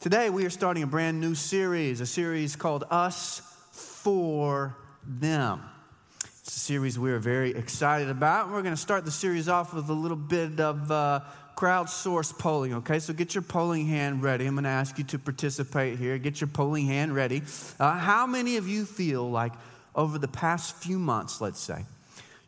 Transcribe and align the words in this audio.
Today, 0.00 0.30
we 0.30 0.46
are 0.46 0.50
starting 0.50 0.82
a 0.82 0.86
brand 0.86 1.20
new 1.20 1.34
series, 1.34 2.00
a 2.00 2.06
series 2.06 2.56
called 2.56 2.84
Us 2.90 3.42
for 3.70 4.74
Them. 5.06 5.60
It's 6.40 6.56
a 6.56 6.58
series 6.58 6.98
we 6.98 7.12
are 7.12 7.18
very 7.18 7.50
excited 7.50 8.08
about. 8.08 8.50
We're 8.50 8.62
going 8.62 8.74
to 8.74 8.80
start 8.80 9.04
the 9.04 9.10
series 9.10 9.46
off 9.46 9.74
with 9.74 9.90
a 9.90 9.92
little 9.92 10.16
bit 10.16 10.58
of 10.58 10.90
uh, 10.90 11.20
crowdsourced 11.54 12.38
polling, 12.38 12.72
okay? 12.76 12.98
So 12.98 13.12
get 13.12 13.34
your 13.34 13.42
polling 13.42 13.88
hand 13.88 14.22
ready. 14.22 14.46
I'm 14.46 14.54
going 14.54 14.64
to 14.64 14.70
ask 14.70 14.96
you 14.96 15.04
to 15.04 15.18
participate 15.18 15.98
here. 15.98 16.16
Get 16.16 16.40
your 16.40 16.48
polling 16.48 16.86
hand 16.86 17.14
ready. 17.14 17.42
Uh, 17.78 17.98
how 17.98 18.26
many 18.26 18.56
of 18.56 18.66
you 18.66 18.86
feel 18.86 19.30
like 19.30 19.52
over 19.94 20.18
the 20.18 20.28
past 20.28 20.76
few 20.76 20.98
months, 20.98 21.42
let's 21.42 21.60
say, 21.60 21.84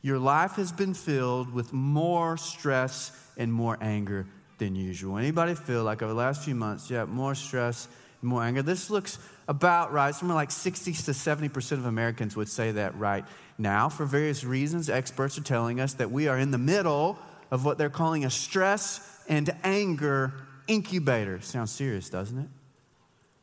your 0.00 0.18
life 0.18 0.52
has 0.52 0.72
been 0.72 0.94
filled 0.94 1.52
with 1.52 1.70
more 1.70 2.38
stress 2.38 3.12
and 3.36 3.52
more 3.52 3.76
anger 3.82 4.26
than 4.64 4.76
usual. 4.76 5.18
Anybody 5.18 5.54
feel 5.54 5.82
like 5.84 6.02
over 6.02 6.12
the 6.12 6.18
last 6.18 6.44
few 6.44 6.54
months, 6.54 6.90
yeah, 6.90 7.04
more 7.04 7.34
stress, 7.34 7.88
more 8.22 8.42
anger? 8.42 8.62
This 8.62 8.90
looks 8.90 9.18
about 9.48 9.92
right. 9.92 10.14
Somewhere 10.14 10.36
like 10.36 10.50
60 10.50 10.92
to 10.92 11.10
70% 11.10 11.72
of 11.72 11.86
Americans 11.86 12.36
would 12.36 12.48
say 12.48 12.72
that 12.72 12.96
right 12.96 13.24
now. 13.58 13.88
For 13.88 14.06
various 14.06 14.44
reasons, 14.44 14.88
experts 14.88 15.36
are 15.38 15.42
telling 15.42 15.80
us 15.80 15.94
that 15.94 16.10
we 16.10 16.28
are 16.28 16.38
in 16.38 16.50
the 16.50 16.58
middle 16.58 17.18
of 17.50 17.64
what 17.64 17.76
they're 17.76 17.90
calling 17.90 18.24
a 18.24 18.30
stress 18.30 19.00
and 19.28 19.54
anger 19.64 20.32
incubator. 20.68 21.40
Sounds 21.40 21.72
serious, 21.72 22.08
doesn't 22.08 22.38
it? 22.38 22.48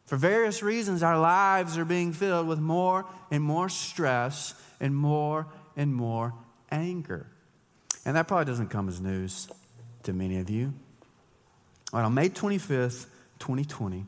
For 0.06 0.16
various 0.16 0.64
reasons, 0.64 1.04
our 1.04 1.20
lives 1.20 1.78
are 1.78 1.86
being 1.86 2.14
filled 2.14 2.48
with 2.48 2.60
more 2.60 3.06
and 3.30 3.44
more 3.44 3.70
stress 3.70 4.56
and 4.80 4.96
more 4.96 5.48
and 5.76 5.94
more 5.94 6.34
anger. 6.72 7.28
And 8.06 8.16
that 8.16 8.28
probably 8.28 8.46
doesn't 8.46 8.70
come 8.70 8.88
as 8.88 9.00
news 9.00 9.50
to 10.04 10.14
many 10.14 10.40
of 10.40 10.50
you. 10.50 10.74
On 11.94 12.14
May 12.14 12.30
25th, 12.30 13.08
2020, 13.40 14.06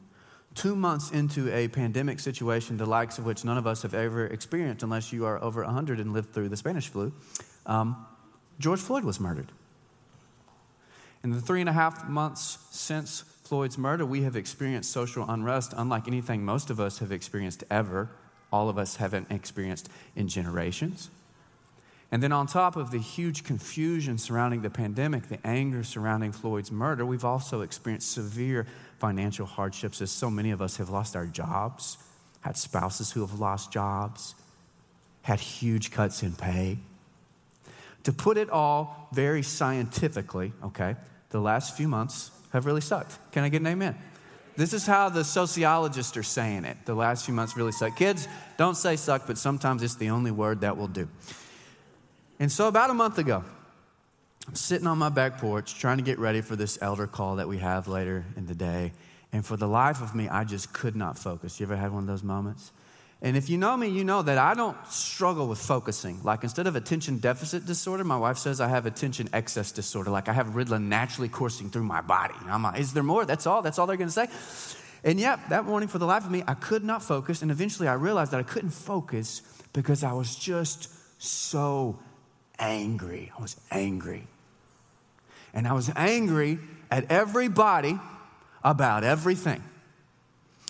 two 0.54 0.76
months 0.76 1.12
into 1.12 1.52
a 1.54 1.68
pandemic 1.68 2.20
situation, 2.20 2.78
the 2.78 2.86
likes 2.86 3.18
of 3.18 3.26
which 3.26 3.44
none 3.44 3.58
of 3.58 3.66
us 3.66 3.82
have 3.82 3.94
ever 3.94 4.26
experienced 4.28 4.84
unless 4.84 5.12
you 5.12 5.26
are 5.26 5.42
over 5.44 5.64
100 5.64 6.00
and 6.00 6.14
lived 6.14 6.34
through 6.34 6.50
the 6.50 6.58
Spanish 6.58 6.90
flu, 6.90 7.12
um, 7.66 8.06
George 8.60 8.80
Floyd 8.80 9.04
was 9.04 9.20
murdered. 9.20 9.52
In 11.24 11.32
the 11.32 11.42
three 11.42 11.60
and 11.60 11.70
a 11.70 11.74
half 11.74 12.08
months 12.08 12.58
since 12.72 13.22
Floyd's 13.44 13.78
murder, 13.78 14.06
we 14.06 14.24
have 14.24 14.36
experienced 14.36 14.92
social 14.92 15.30
unrest 15.30 15.74
unlike 15.76 16.08
anything 16.08 16.44
most 16.44 16.70
of 16.70 16.80
us 16.80 17.00
have 17.00 17.12
experienced 17.12 17.64
ever. 17.70 18.10
All 18.52 18.70
of 18.70 18.78
us 18.78 18.98
haven't 18.98 19.32
experienced 19.32 19.90
in 20.16 20.28
generations. 20.28 21.10
And 22.12 22.22
then, 22.22 22.34
on 22.34 22.46
top 22.46 22.76
of 22.76 22.92
the 22.92 23.00
huge 23.00 23.46
confusion 23.46 24.18
surrounding 24.18 24.62
the 24.62 24.70
pandemic, 24.70 25.30
the 25.30 25.40
anger 25.48 25.82
surrounding 25.82 26.34
Floyd's 26.34 26.70
murder, 26.72 27.06
we've 27.06 27.24
also 27.24 27.62
experienced 27.62 28.12
severe 28.12 28.68
financial 29.00 29.46
hardships 29.46 30.02
as 30.02 30.12
so 30.12 30.30
many 30.30 30.52
of 30.52 30.62
us 30.62 30.76
have 30.78 30.90
lost 30.90 31.16
our 31.16 31.26
jobs, 31.26 31.98
had 32.42 32.58
spouses 32.58 33.12
who 33.12 33.22
have 33.22 33.40
lost 33.40 33.72
jobs, 33.72 34.36
had 35.22 35.40
huge 35.40 35.92
cuts 35.92 36.22
in 36.22 36.34
pay. 36.34 36.80
To 38.04 38.12
put 38.12 38.38
it 38.38 38.50
all 38.50 39.08
very 39.14 39.44
scientifically, 39.44 40.52
okay, 40.66 40.98
the 41.30 41.40
last 41.40 41.78
few 41.78 41.88
months 41.88 42.32
have 42.52 42.66
really 42.66 42.82
sucked. 42.82 43.18
Can 43.32 43.46
I 43.46 43.50
get 43.50 43.62
an 43.62 43.68
amen? 43.68 43.98
This 44.58 44.74
is 44.74 44.86
how 44.86 45.08
the 45.08 45.24
sociologists 45.24 46.18
are 46.18 46.24
saying 46.24 46.66
it. 46.66 46.78
The 46.86 46.94
last 46.94 47.26
few 47.26 47.34
months 47.34 47.56
really 47.56 47.72
sucked. 47.72 47.98
Kids, 47.98 48.28
don't 48.58 48.76
say 48.76 48.98
suck, 48.98 49.28
but 49.28 49.38
sometimes 49.38 49.82
it's 49.82 49.96
the 49.96 50.10
only 50.10 50.32
word 50.32 50.62
that 50.62 50.76
will 50.76 50.88
do. 50.88 51.08
And 52.42 52.52
so, 52.52 52.68
about 52.68 52.90
a 52.90 52.96
month 52.96 53.20
ago, 53.20 53.44
I'm 54.48 54.56
sitting 54.56 54.88
on 54.88 54.98
my 54.98 55.10
back 55.10 55.38
porch 55.38 55.78
trying 55.78 55.98
to 55.98 56.04
get 56.04 56.18
ready 56.18 56.42
for 56.42 56.56
this 56.56 56.80
elder 56.82 57.06
call 57.06 57.36
that 57.36 57.48
we 57.48 57.60
have 57.60 57.88
later 57.88 58.26
in 58.36 58.48
the 58.48 58.56
day. 58.56 58.94
And 59.32 59.46
for 59.46 59.58
the 59.58 59.68
life 59.68 60.02
of 60.02 60.16
me, 60.16 60.28
I 60.28 60.44
just 60.44 60.74
could 60.74 60.96
not 60.96 61.20
focus. 61.20 61.60
You 61.60 61.68
ever 61.68 61.76
had 61.76 61.94
one 61.94 62.02
of 62.02 62.08
those 62.08 62.24
moments? 62.24 62.72
And 63.22 63.38
if 63.38 63.48
you 63.48 63.60
know 63.60 63.78
me, 63.78 63.90
you 63.90 64.04
know 64.04 64.24
that 64.24 64.40
I 64.40 64.56
don't 64.56 64.76
struggle 64.88 65.48
with 65.48 65.60
focusing. 65.60 66.20
Like 66.24 66.42
instead 66.42 66.66
of 66.66 66.76
attention 66.76 67.20
deficit 67.20 67.68
disorder, 67.68 68.04
my 68.04 68.18
wife 68.18 68.40
says 68.40 68.60
I 68.60 68.70
have 68.70 68.88
attention 68.88 69.30
excess 69.34 69.72
disorder. 69.72 70.10
Like 70.10 70.28
I 70.28 70.34
have 70.34 70.48
Ritalin 70.48 70.88
naturally 70.88 71.30
coursing 71.30 71.70
through 71.70 71.84
my 71.84 72.02
body. 72.02 72.34
I'm 72.48 72.64
like, 72.64 72.80
is 72.80 72.92
there 72.92 73.04
more? 73.04 73.24
That's 73.24 73.46
all. 73.46 73.62
That's 73.62 73.78
all 73.78 73.86
they're 73.86 73.98
going 73.98 74.10
to 74.10 74.14
say. 74.14 74.28
And 75.04 75.20
yet, 75.20 75.48
that 75.50 75.66
morning, 75.66 75.90
for 75.90 76.00
the 76.00 76.08
life 76.08 76.26
of 76.26 76.32
me, 76.32 76.44
I 76.48 76.56
could 76.56 76.84
not 76.84 77.04
focus. 77.04 77.44
And 77.44 77.52
eventually, 77.52 77.88
I 77.88 77.94
realized 77.94 78.32
that 78.32 78.40
I 78.40 78.44
couldn't 78.44 78.72
focus 78.72 79.44
because 79.74 80.04
I 80.04 80.14
was 80.14 80.36
just 80.36 80.90
so 81.22 82.00
angry. 82.60 83.32
I 83.38 83.42
was 83.42 83.60
angry. 83.70 84.28
And 85.54 85.68
I 85.68 85.74
was 85.74 85.92
angry 85.96 86.60
at 86.90 87.12
everybody 87.12 88.00
about 88.64 89.04
everything. 89.04 89.64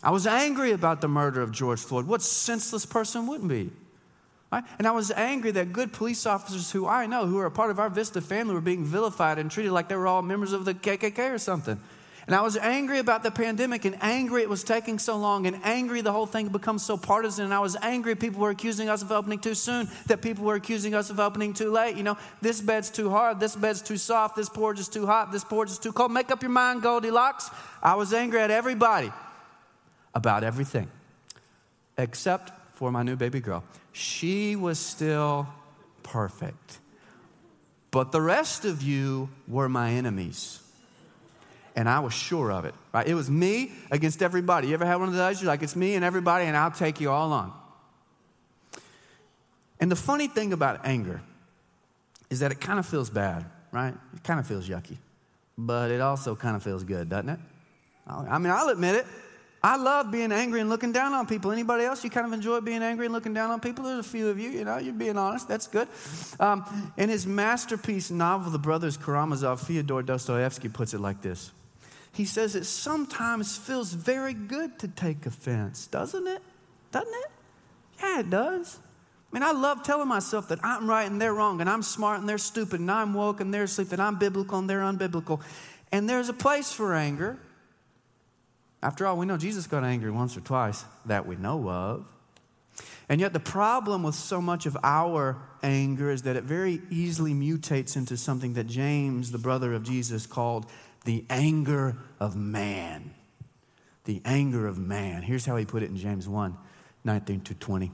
I 0.04 0.12
was 0.12 0.26
angry 0.26 0.72
about 0.72 1.02
the 1.02 1.08
murder 1.08 1.42
of 1.42 1.52
George 1.52 1.80
Floyd. 1.80 2.08
What 2.08 2.22
senseless 2.22 2.86
person 2.86 3.28
wouldn't 3.28 3.50
be? 3.50 3.70
Right? 4.52 4.64
And 4.80 4.88
I 4.88 4.92
was 4.92 5.12
angry 5.12 5.52
that 5.52 5.72
good 5.72 5.94
police 5.94 6.26
officers 6.26 6.72
who 6.72 6.88
I 6.88 7.06
know, 7.06 7.26
who 7.26 7.38
are 7.38 7.46
a 7.46 7.52
part 7.52 7.72
of 7.72 7.80
our 7.80 7.90
Vista 7.90 8.20
family, 8.20 8.54
were 8.54 8.62
being 8.62 8.84
vilified 8.84 9.38
and 9.38 9.50
treated 9.50 9.72
like 9.72 9.88
they 9.88 9.96
were 9.96 10.08
all 10.08 10.22
members 10.22 10.52
of 10.52 10.66
the 10.66 10.74
KKK 10.74 11.32
or 11.32 11.38
something. 11.38 11.80
And 12.28 12.36
I 12.36 12.42
was 12.42 12.56
angry 12.56 13.00
about 13.00 13.24
the 13.24 13.32
pandemic 13.32 13.84
and 13.84 13.98
angry 14.00 14.44
it 14.44 14.50
was 14.50 14.64
taking 14.64 15.00
so 15.00 15.18
long 15.18 15.48
and 15.48 15.60
angry 15.64 16.02
the 16.02 16.12
whole 16.12 16.28
thing 16.28 16.50
becomes 16.50 16.86
so 16.86 16.96
partisan. 16.96 17.46
And 17.46 17.54
I 17.54 17.60
was 17.60 17.76
angry 17.82 18.16
people 18.16 18.42
were 18.42 18.52
accusing 18.52 18.90
us 18.90 19.02
of 19.02 19.12
opening 19.12 19.40
too 19.40 19.56
soon, 19.56 19.90
that 20.06 20.22
people 20.22 20.46
were 20.46 20.56
accusing 20.56 20.94
us 20.94 21.10
of 21.10 21.20
opening 21.20 21.54
too 21.54 21.72
late. 21.72 21.98
You 21.98 22.04
know, 22.04 22.18
this 22.42 22.62
bed's 22.62 22.92
too 22.92 23.10
hard, 23.10 23.40
this 23.40 23.56
bed's 23.56 23.82
too 23.82 23.98
soft, 23.98 24.36
this 24.36 24.50
porch 24.50 24.80
is 24.80 24.88
too 24.88 25.08
hot, 25.08 25.32
this 25.32 25.44
porch 25.44 25.72
is 25.72 25.80
too 25.80 25.92
cold. 25.92 26.12
Make 26.12 26.30
up 26.30 26.44
your 26.44 26.52
mind, 26.52 26.84
Goldilocks. 26.84 27.50
I 27.82 27.96
was 27.96 28.14
angry 28.14 28.40
at 28.40 28.52
everybody 28.52 29.12
about 30.14 30.44
everything 30.44 30.90
except 31.98 32.52
for 32.74 32.92
my 32.92 33.04
new 33.04 33.16
baby 33.16 33.40
girl. 33.40 33.64
She 33.94 34.56
was 34.56 34.78
still 34.80 35.48
perfect. 36.04 36.80
But 37.90 38.12
the 38.12 38.22
rest 38.22 38.64
of 38.64 38.82
you 38.82 39.30
were 39.48 39.68
my 39.68 39.92
enemies 39.92 40.61
and 41.76 41.88
I 41.88 42.00
was 42.00 42.14
sure 42.14 42.52
of 42.52 42.66
it. 42.66 42.74
Right? 42.94 43.08
It 43.08 43.16
was 43.16 43.30
me 43.30 43.72
against 43.90 44.22
everybody. 44.22 44.68
You 44.68 44.74
ever 44.74 44.86
had 44.86 44.96
one 44.96 45.10
of 45.10 45.16
those? 45.16 45.42
You're 45.42 45.48
like, 45.48 45.64
it's 45.64 45.76
me 45.76 45.96
and 45.96 46.06
everybody, 46.06 46.46
and 46.46 46.56
I'll 46.56 46.72
take 46.72 47.00
you 47.00 47.10
all 47.10 47.32
on. 47.34 47.54
And 49.80 49.92
the 49.92 49.96
funny 49.96 50.28
thing 50.28 50.54
about 50.54 50.86
anger 50.86 51.22
is 52.30 52.40
that 52.40 52.52
it 52.52 52.62
kind 52.62 52.80
of 52.80 52.86
feels 52.86 53.10
bad, 53.10 53.46
right? 53.72 53.94
It 54.16 54.24
kind 54.24 54.40
of 54.40 54.48
feels 54.48 54.70
yucky, 54.70 54.98
but 55.58 55.92
it 55.92 56.02
also 56.02 56.36
kind 56.36 56.56
of 56.56 56.64
feels 56.64 56.84
good, 56.84 57.10
doesn't 57.10 57.30
it? 57.30 57.40
I 58.08 58.38
mean, 58.38 58.52
I'll 58.52 58.70
admit 58.70 58.96
it. 58.96 59.06
I 59.64 59.78
love 59.78 60.12
being 60.12 60.32
angry 60.32 60.60
and 60.60 60.70
looking 60.70 60.92
down 60.92 61.14
on 61.14 61.28
people. 61.28 61.52
Anybody 61.52 61.84
else? 61.84 62.04
You 62.04 62.10
kind 62.10 62.26
of 62.26 62.34
enjoy 62.34 62.62
being 62.62 62.82
angry 62.82 63.06
and 63.06 63.14
looking 63.14 63.34
down 63.34 63.52
on 63.52 63.60
people? 63.60 63.86
There's 63.86 64.00
a 64.00 64.10
few 64.10 64.28
of 64.28 64.40
you, 64.40 64.50
you 64.50 64.66
know, 64.66 64.78
you're 64.78 64.94
being 64.94 65.18
honest. 65.18 65.48
That's 65.48 65.68
good. 65.68 65.88
Um, 66.40 66.94
in 66.98 67.10
his 67.10 67.28
masterpiece 67.28 68.10
novel, 68.10 68.52
The 68.52 68.60
Brothers 68.60 68.98
Karamazov, 68.98 69.62
Fyodor 69.62 70.02
Dostoevsky 70.02 70.68
puts 70.68 70.94
it 70.94 71.00
like 71.00 71.22
this 71.22 71.52
he 72.14 72.26
says 72.26 72.56
it 72.56 72.66
sometimes 72.66 73.58
feels 73.58 73.94
very 73.94 74.34
good 74.34 74.78
to 74.80 74.88
take 74.88 75.26
offense, 75.26 75.88
doesn't 75.88 76.28
it? 76.28 76.42
Doesn't 76.92 77.14
it? 77.14 77.32
Yeah, 78.02 78.20
it 78.20 78.30
does. 78.30 78.80
I 79.32 79.36
mean, 79.36 79.44
I 79.44 79.52
love 79.52 79.84
telling 79.84 80.10
myself 80.10 80.50
that 80.50 80.60
I'm 80.62 80.90
right 80.90 81.10
and 81.10 81.22
they're 81.22 81.34
wrong, 81.34 81.62
and 81.62 81.70
I'm 81.70 81.84
smart 81.84 82.20
and 82.20 82.28
they're 82.28 82.38
stupid, 82.38 82.82
and 82.82 82.92
I'm 82.92 83.14
woke 83.14 83.40
and 83.40 83.54
they're 83.54 83.64
asleep, 83.64 83.90
that 83.90 84.00
I'm 84.00 84.18
biblical 84.20 84.60
and 84.60 84.70
they're 84.70 84.82
unbiblical. 84.82 85.42
And 85.92 86.10
there's 86.10 86.28
a 86.28 86.34
place 86.34 86.74
for 86.74 86.94
anger. 86.94 87.38
After 88.84 89.06
all, 89.06 89.18
we 89.18 89.26
know 89.26 89.38
Jesus 89.38 89.68
got 89.68 89.84
angry 89.84 90.12
once 90.12 90.36
or 90.36 90.42
twice 90.42 90.84
that 91.06 91.26
we 91.26 91.36
know 91.36 91.70
of. 91.70 92.06
And 93.08 93.22
yet, 93.22 93.34
the 93.34 93.40
problem 93.40 94.04
with 94.04 94.16
so 94.16 94.42
much 94.42 94.66
of 94.66 94.78
our 94.84 95.38
anger 95.62 96.10
is 96.10 96.24
that 96.24 96.36
it 96.36 96.44
very 96.44 96.82
easily 96.90 97.34
mutates 97.34 97.96
into 97.96 98.18
something 98.18 98.54
that 98.54 98.68
James, 98.68 99.32
the 99.32 99.38
brother 99.38 99.74
of 99.74 99.84
Jesus, 99.84 100.26
called 100.26 100.66
the 101.06 101.26
anger 101.30 101.98
of 102.20 102.36
man. 102.36 103.14
The 104.06 104.22
anger 104.26 104.68
of 104.68 104.78
man. 104.78 105.22
Here's 105.22 105.46
how 105.46 105.56
he 105.58 105.66
put 105.66 105.84
it 105.84 105.90
in 105.90 105.98
James 105.98 106.28
1 106.28 106.58
19 107.04 107.42
to 107.42 107.56
20. 107.56 107.86
It 107.86 107.92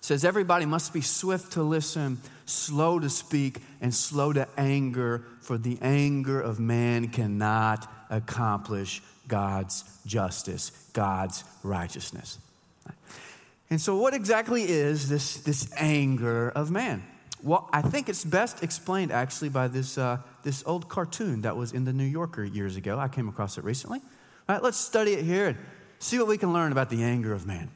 says, 0.00 0.24
Everybody 0.24 0.66
must 0.66 0.92
be 0.92 1.00
swift 1.00 1.52
to 1.52 1.62
listen, 1.62 2.20
slow 2.44 2.98
to 2.98 3.08
speak, 3.08 3.60
and 3.80 3.94
slow 3.94 4.32
to 4.32 4.48
anger, 4.58 5.24
for 5.40 5.56
the 5.56 5.78
anger 5.80 6.40
of 6.40 6.60
man 6.60 7.08
cannot 7.08 7.90
accomplish 8.10 9.02
God's 9.28 9.84
justice, 10.04 10.70
God's 10.92 11.44
righteousness. 11.62 12.38
And 13.70 13.80
so, 13.80 13.96
what 13.96 14.14
exactly 14.14 14.62
is 14.64 15.08
this, 15.08 15.38
this 15.38 15.70
anger 15.76 16.50
of 16.50 16.70
man? 16.70 17.02
Well, 17.42 17.68
I 17.72 17.82
think 17.82 18.08
it's 18.08 18.24
best 18.24 18.62
explained 18.62 19.12
actually 19.12 19.50
by 19.50 19.68
this, 19.68 19.98
uh, 19.98 20.18
this 20.42 20.62
old 20.66 20.88
cartoon 20.88 21.42
that 21.42 21.56
was 21.56 21.72
in 21.72 21.84
the 21.84 21.92
New 21.92 22.04
Yorker 22.04 22.44
years 22.44 22.76
ago. 22.76 22.98
I 22.98 23.08
came 23.08 23.28
across 23.28 23.58
it 23.58 23.64
recently. 23.64 24.00
All 24.48 24.54
right, 24.56 24.62
let's 24.62 24.78
study 24.78 25.12
it 25.12 25.24
here 25.24 25.48
and 25.48 25.58
see 25.98 26.18
what 26.18 26.28
we 26.28 26.38
can 26.38 26.52
learn 26.52 26.72
about 26.72 26.90
the 26.90 27.02
anger 27.02 27.32
of 27.32 27.46
man. 27.46 27.70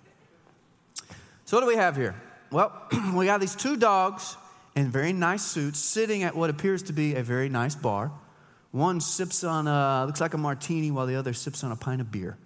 So, 1.44 1.56
what 1.56 1.62
do 1.62 1.66
we 1.66 1.76
have 1.76 1.96
here? 1.96 2.14
Well, 2.50 2.72
we 3.14 3.26
got 3.26 3.40
these 3.40 3.54
two 3.54 3.76
dogs 3.76 4.36
in 4.74 4.90
very 4.90 5.12
nice 5.12 5.42
suits 5.42 5.78
sitting 5.78 6.22
at 6.22 6.34
what 6.34 6.50
appears 6.50 6.82
to 6.84 6.92
be 6.92 7.14
a 7.14 7.22
very 7.22 7.48
nice 7.48 7.74
bar 7.74 8.12
One 8.70 9.00
sips 9.00 9.42
on 9.42 9.66
a, 9.66 10.06
looks 10.06 10.20
like 10.20 10.34
a 10.34 10.38
martini, 10.38 10.90
while 10.90 11.06
the 11.06 11.16
other 11.16 11.32
sips 11.32 11.64
on 11.64 11.72
a 11.72 11.76
pint 11.76 12.00
of 12.00 12.12
beer. 12.12 12.36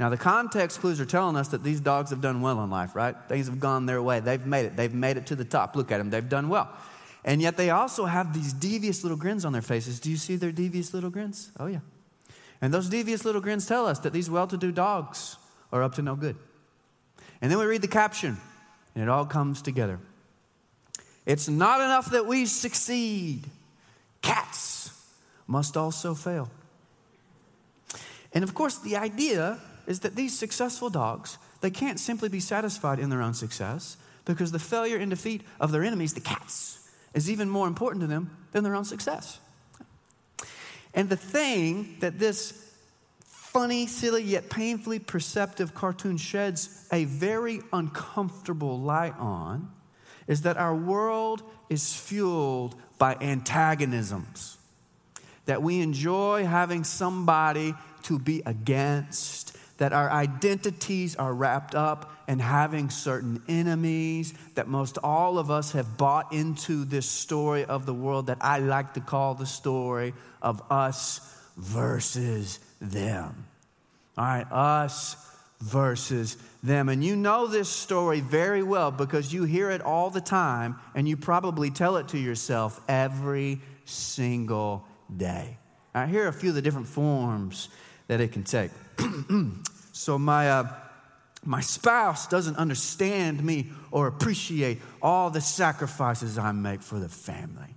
Now, 0.00 0.08
the 0.08 0.16
context 0.16 0.80
clues 0.80 0.98
are 0.98 1.04
telling 1.04 1.36
us 1.36 1.48
that 1.48 1.62
these 1.62 1.78
dogs 1.78 2.08
have 2.08 2.22
done 2.22 2.40
well 2.40 2.64
in 2.64 2.70
life, 2.70 2.96
right? 2.96 3.14
Things 3.28 3.48
have 3.48 3.60
gone 3.60 3.84
their 3.84 4.02
way. 4.02 4.20
They've 4.20 4.46
made 4.46 4.64
it. 4.64 4.74
They've 4.74 4.94
made 4.94 5.18
it 5.18 5.26
to 5.26 5.36
the 5.36 5.44
top. 5.44 5.76
Look 5.76 5.92
at 5.92 5.98
them. 5.98 6.08
They've 6.08 6.26
done 6.26 6.48
well. 6.48 6.70
And 7.22 7.42
yet 7.42 7.58
they 7.58 7.68
also 7.68 8.06
have 8.06 8.32
these 8.32 8.54
devious 8.54 9.04
little 9.04 9.18
grins 9.18 9.44
on 9.44 9.52
their 9.52 9.60
faces. 9.60 10.00
Do 10.00 10.10
you 10.10 10.16
see 10.16 10.36
their 10.36 10.52
devious 10.52 10.94
little 10.94 11.10
grins? 11.10 11.52
Oh, 11.60 11.66
yeah. 11.66 11.80
And 12.62 12.72
those 12.72 12.88
devious 12.88 13.26
little 13.26 13.42
grins 13.42 13.66
tell 13.66 13.84
us 13.84 13.98
that 13.98 14.14
these 14.14 14.30
well 14.30 14.46
to 14.46 14.56
do 14.56 14.72
dogs 14.72 15.36
are 15.70 15.82
up 15.82 15.96
to 15.96 16.02
no 16.02 16.16
good. 16.16 16.36
And 17.42 17.50
then 17.50 17.58
we 17.58 17.66
read 17.66 17.82
the 17.82 17.88
caption, 17.88 18.38
and 18.94 19.04
it 19.04 19.10
all 19.10 19.26
comes 19.26 19.60
together. 19.60 19.98
It's 21.26 21.46
not 21.46 21.78
enough 21.82 22.10
that 22.12 22.24
we 22.24 22.46
succeed, 22.46 23.44
cats 24.22 24.92
must 25.46 25.76
also 25.76 26.14
fail. 26.14 26.50
And 28.32 28.42
of 28.42 28.54
course, 28.54 28.78
the 28.78 28.96
idea 28.96 29.58
is 29.90 30.00
that 30.00 30.14
these 30.14 30.38
successful 30.38 30.88
dogs, 30.88 31.36
they 31.62 31.70
can't 31.70 31.98
simply 31.98 32.28
be 32.28 32.38
satisfied 32.38 33.00
in 33.00 33.10
their 33.10 33.20
own 33.20 33.34
success 33.34 33.96
because 34.24 34.52
the 34.52 34.58
failure 34.60 34.96
and 34.96 35.10
defeat 35.10 35.42
of 35.58 35.72
their 35.72 35.82
enemies, 35.82 36.14
the 36.14 36.20
cats, 36.20 36.88
is 37.12 37.28
even 37.28 37.50
more 37.50 37.66
important 37.66 38.00
to 38.00 38.06
them 38.06 38.30
than 38.52 38.62
their 38.62 38.76
own 38.76 38.84
success. 38.84 39.40
And 40.94 41.08
the 41.08 41.16
thing 41.16 41.96
that 41.98 42.20
this 42.20 42.72
funny, 43.24 43.88
silly, 43.88 44.22
yet 44.22 44.48
painfully 44.48 45.00
perceptive 45.00 45.74
cartoon 45.74 46.18
sheds 46.18 46.86
a 46.92 47.04
very 47.06 47.60
uncomfortable 47.72 48.78
light 48.78 49.18
on 49.18 49.72
is 50.28 50.42
that 50.42 50.56
our 50.56 50.76
world 50.76 51.42
is 51.68 51.92
fueled 51.92 52.76
by 52.96 53.16
antagonisms. 53.20 54.56
That 55.46 55.64
we 55.64 55.80
enjoy 55.80 56.44
having 56.44 56.84
somebody 56.84 57.74
to 58.04 58.20
be 58.20 58.40
against, 58.46 59.49
that 59.80 59.94
our 59.94 60.10
identities 60.10 61.16
are 61.16 61.32
wrapped 61.32 61.74
up 61.74 62.12
in 62.28 62.38
having 62.38 62.90
certain 62.90 63.42
enemies, 63.48 64.34
that 64.54 64.68
most 64.68 64.98
all 65.02 65.38
of 65.38 65.50
us 65.50 65.72
have 65.72 65.96
bought 65.96 66.34
into 66.34 66.84
this 66.84 67.08
story 67.08 67.64
of 67.64 67.86
the 67.86 67.94
world 67.94 68.26
that 68.26 68.36
I 68.42 68.58
like 68.58 68.92
to 68.94 69.00
call 69.00 69.34
the 69.34 69.46
story 69.46 70.12
of 70.42 70.62
us 70.70 71.34
versus 71.56 72.60
them. 72.78 73.46
All 74.18 74.24
right, 74.26 74.46
us 74.52 75.16
versus 75.62 76.36
them. 76.62 76.90
And 76.90 77.02
you 77.02 77.16
know 77.16 77.46
this 77.46 77.70
story 77.70 78.20
very 78.20 78.62
well 78.62 78.90
because 78.90 79.32
you 79.32 79.44
hear 79.44 79.70
it 79.70 79.80
all 79.80 80.10
the 80.10 80.20
time 80.20 80.76
and 80.94 81.08
you 81.08 81.16
probably 81.16 81.70
tell 81.70 81.96
it 81.96 82.08
to 82.08 82.18
yourself 82.18 82.82
every 82.86 83.62
single 83.86 84.84
day. 85.16 85.56
All 85.94 86.02
right, 86.02 86.10
here 86.10 86.26
are 86.26 86.28
a 86.28 86.34
few 86.34 86.50
of 86.50 86.54
the 86.54 86.62
different 86.62 86.86
forms 86.86 87.70
that 88.08 88.20
it 88.20 88.32
can 88.32 88.44
take. 88.44 88.70
so, 90.00 90.18
my, 90.18 90.48
uh, 90.48 90.68
my 91.44 91.60
spouse 91.60 92.26
doesn't 92.26 92.56
understand 92.56 93.44
me 93.44 93.70
or 93.90 94.06
appreciate 94.06 94.78
all 95.02 95.28
the 95.28 95.42
sacrifices 95.42 96.38
I 96.38 96.52
make 96.52 96.80
for 96.80 96.98
the 96.98 97.10
family. 97.10 97.76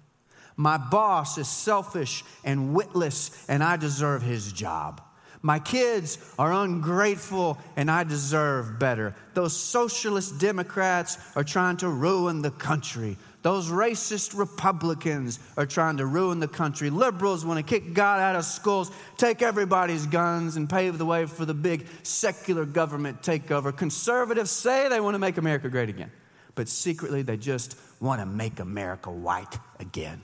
My 0.55 0.77
boss 0.77 1.37
is 1.37 1.49
selfish 1.49 2.23
and 2.45 2.73
witless, 2.73 3.45
and 3.49 3.61
I 3.61 3.75
deserve 3.75 4.21
his 4.21 4.53
job. 4.53 5.01
My 5.45 5.59
kids 5.59 6.17
are 6.39 6.53
ungrateful 6.53 7.57
and 7.75 7.91
I 7.91 8.05
deserve 8.05 8.79
better. 8.79 9.13
Those 9.33 9.55
socialist 9.55 10.39
Democrats 10.39 11.17
are 11.35 11.43
trying 11.43 11.77
to 11.77 11.89
ruin 11.89 12.41
the 12.41 12.49
country. 12.49 13.17
Those 13.41 13.69
racist 13.69 14.37
Republicans 14.37 15.39
are 15.57 15.65
trying 15.65 15.97
to 15.97 16.05
ruin 16.05 16.39
the 16.39 16.47
country. 16.47 16.89
Liberals 16.89 17.45
want 17.45 17.57
to 17.57 17.63
kick 17.63 17.93
God 17.93 18.21
out 18.21 18.37
of 18.37 18.45
schools, 18.45 18.89
take 19.17 19.41
everybody's 19.41 20.05
guns, 20.07 20.55
and 20.55 20.69
pave 20.69 20.97
the 20.97 21.05
way 21.05 21.25
for 21.25 21.43
the 21.43 21.53
big 21.53 21.87
secular 22.03 22.63
government 22.63 23.21
takeover. 23.21 23.75
Conservatives 23.75 24.49
say 24.49 24.87
they 24.87 25.01
want 25.01 25.15
to 25.15 25.19
make 25.19 25.35
America 25.35 25.69
great 25.69 25.89
again, 25.89 26.11
but 26.55 26.69
secretly 26.69 27.21
they 27.21 27.35
just 27.35 27.75
want 27.99 28.21
to 28.21 28.25
make 28.25 28.61
America 28.61 29.11
white 29.11 29.59
again. 29.77 30.21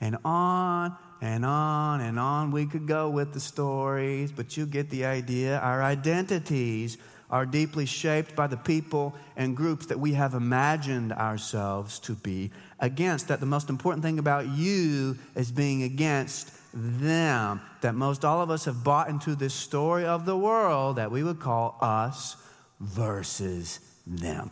And 0.00 0.18
on 0.24 0.96
and 1.20 1.44
on 1.44 2.00
and 2.00 2.18
on 2.18 2.50
we 2.50 2.66
could 2.66 2.86
go 2.86 3.10
with 3.10 3.32
the 3.32 3.40
stories, 3.40 4.32
but 4.32 4.56
you 4.56 4.66
get 4.66 4.90
the 4.90 5.04
idea. 5.04 5.58
Our 5.58 5.82
identities 5.82 6.96
are 7.30 7.46
deeply 7.46 7.86
shaped 7.86 8.34
by 8.34 8.46
the 8.46 8.56
people 8.56 9.14
and 9.36 9.56
groups 9.56 9.86
that 9.86 10.00
we 10.00 10.14
have 10.14 10.34
imagined 10.34 11.12
ourselves 11.12 11.98
to 12.00 12.14
be 12.14 12.50
against. 12.80 13.28
That 13.28 13.40
the 13.40 13.46
most 13.46 13.68
important 13.68 14.02
thing 14.02 14.18
about 14.18 14.48
you 14.48 15.16
is 15.36 15.52
being 15.52 15.82
against 15.82 16.52
them. 16.72 17.60
That 17.82 17.94
most 17.94 18.24
all 18.24 18.42
of 18.42 18.50
us 18.50 18.64
have 18.64 18.82
bought 18.82 19.08
into 19.08 19.34
this 19.34 19.54
story 19.54 20.04
of 20.04 20.26
the 20.26 20.36
world 20.36 20.96
that 20.96 21.10
we 21.10 21.22
would 21.22 21.38
call 21.38 21.76
us 21.80 22.36
versus 22.80 23.80
them. 24.06 24.50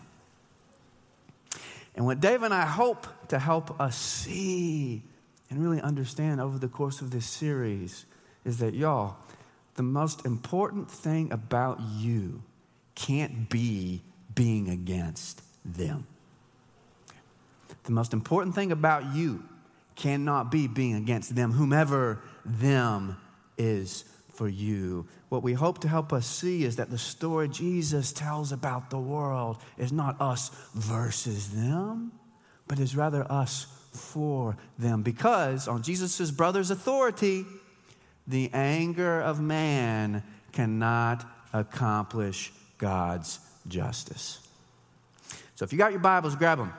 And 1.96 2.06
what 2.06 2.20
Dave 2.20 2.44
and 2.44 2.54
I 2.54 2.64
hope 2.64 3.08
to 3.28 3.40
help 3.40 3.80
us 3.80 3.96
see 3.96 5.02
and 5.50 5.62
really 5.62 5.80
understand 5.80 6.40
over 6.40 6.58
the 6.58 6.68
course 6.68 7.00
of 7.00 7.10
this 7.10 7.26
series 7.26 8.04
is 8.44 8.58
that, 8.58 8.74
y'all, 8.74 9.16
the 9.74 9.82
most 9.82 10.26
important 10.26 10.90
thing 10.90 11.32
about 11.32 11.80
you 11.80 12.42
can't 12.94 13.48
be 13.48 14.02
being 14.34 14.68
against 14.68 15.42
them. 15.64 16.06
The 17.84 17.92
most 17.92 18.12
important 18.12 18.54
thing 18.54 18.72
about 18.72 19.14
you 19.14 19.44
cannot 19.94 20.50
be 20.50 20.66
being 20.66 20.94
against 20.94 21.34
them, 21.34 21.52
whomever 21.52 22.20
them 22.44 23.16
is 23.56 24.04
for 24.32 24.48
you. 24.48 25.06
What 25.28 25.42
we 25.42 25.54
hope 25.54 25.80
to 25.80 25.88
help 25.88 26.12
us 26.12 26.26
see 26.26 26.64
is 26.64 26.76
that 26.76 26.90
the 26.90 26.98
story 26.98 27.48
Jesus 27.48 28.12
tells 28.12 28.52
about 28.52 28.90
the 28.90 28.98
world 28.98 29.58
is 29.76 29.92
not 29.92 30.20
us 30.20 30.50
versus 30.74 31.50
them, 31.50 32.12
but 32.66 32.78
is 32.78 32.94
rather 32.94 33.26
us 33.30 33.66
for 33.98 34.56
them. 34.78 35.02
Because 35.02 35.68
on 35.68 35.82
Jesus' 35.82 36.30
brother's 36.30 36.70
authority, 36.70 37.44
the 38.26 38.50
anger 38.52 39.20
of 39.20 39.40
man 39.40 40.22
cannot 40.52 41.24
accomplish 41.52 42.52
God's 42.78 43.40
justice. 43.66 44.40
So 45.54 45.64
if 45.64 45.72
you 45.72 45.78
got 45.78 45.90
your 45.90 46.00
Bibles, 46.00 46.36
grab 46.36 46.58
them. 46.58 46.72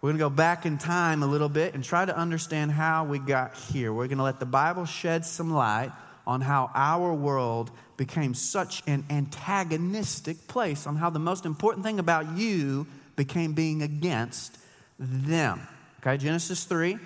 We're 0.00 0.10
going 0.10 0.18
to 0.18 0.24
go 0.24 0.30
back 0.30 0.66
in 0.66 0.76
time 0.76 1.22
a 1.22 1.26
little 1.26 1.48
bit 1.48 1.74
and 1.74 1.82
try 1.82 2.04
to 2.04 2.14
understand 2.14 2.72
how 2.72 3.04
we 3.04 3.18
got 3.18 3.54
here. 3.56 3.92
We're 3.92 4.06
going 4.06 4.18
to 4.18 4.24
let 4.24 4.40
the 4.40 4.46
Bible 4.46 4.84
shed 4.84 5.24
some 5.24 5.50
light 5.50 5.92
on 6.26 6.40
how 6.40 6.70
our 6.74 7.14
world 7.14 7.70
became 7.96 8.34
such 8.34 8.82
an 8.86 9.04
antagonistic 9.08 10.46
place, 10.46 10.86
on 10.86 10.96
how 10.96 11.10
the 11.10 11.18
most 11.18 11.46
important 11.46 11.84
thing 11.84 11.98
about 11.98 12.36
you 12.36 12.86
became 13.16 13.52
being 13.52 13.82
against 13.82 14.58
them. 14.98 15.60
Okay, 16.06 16.18
Genesis 16.18 16.64
3, 16.64 16.98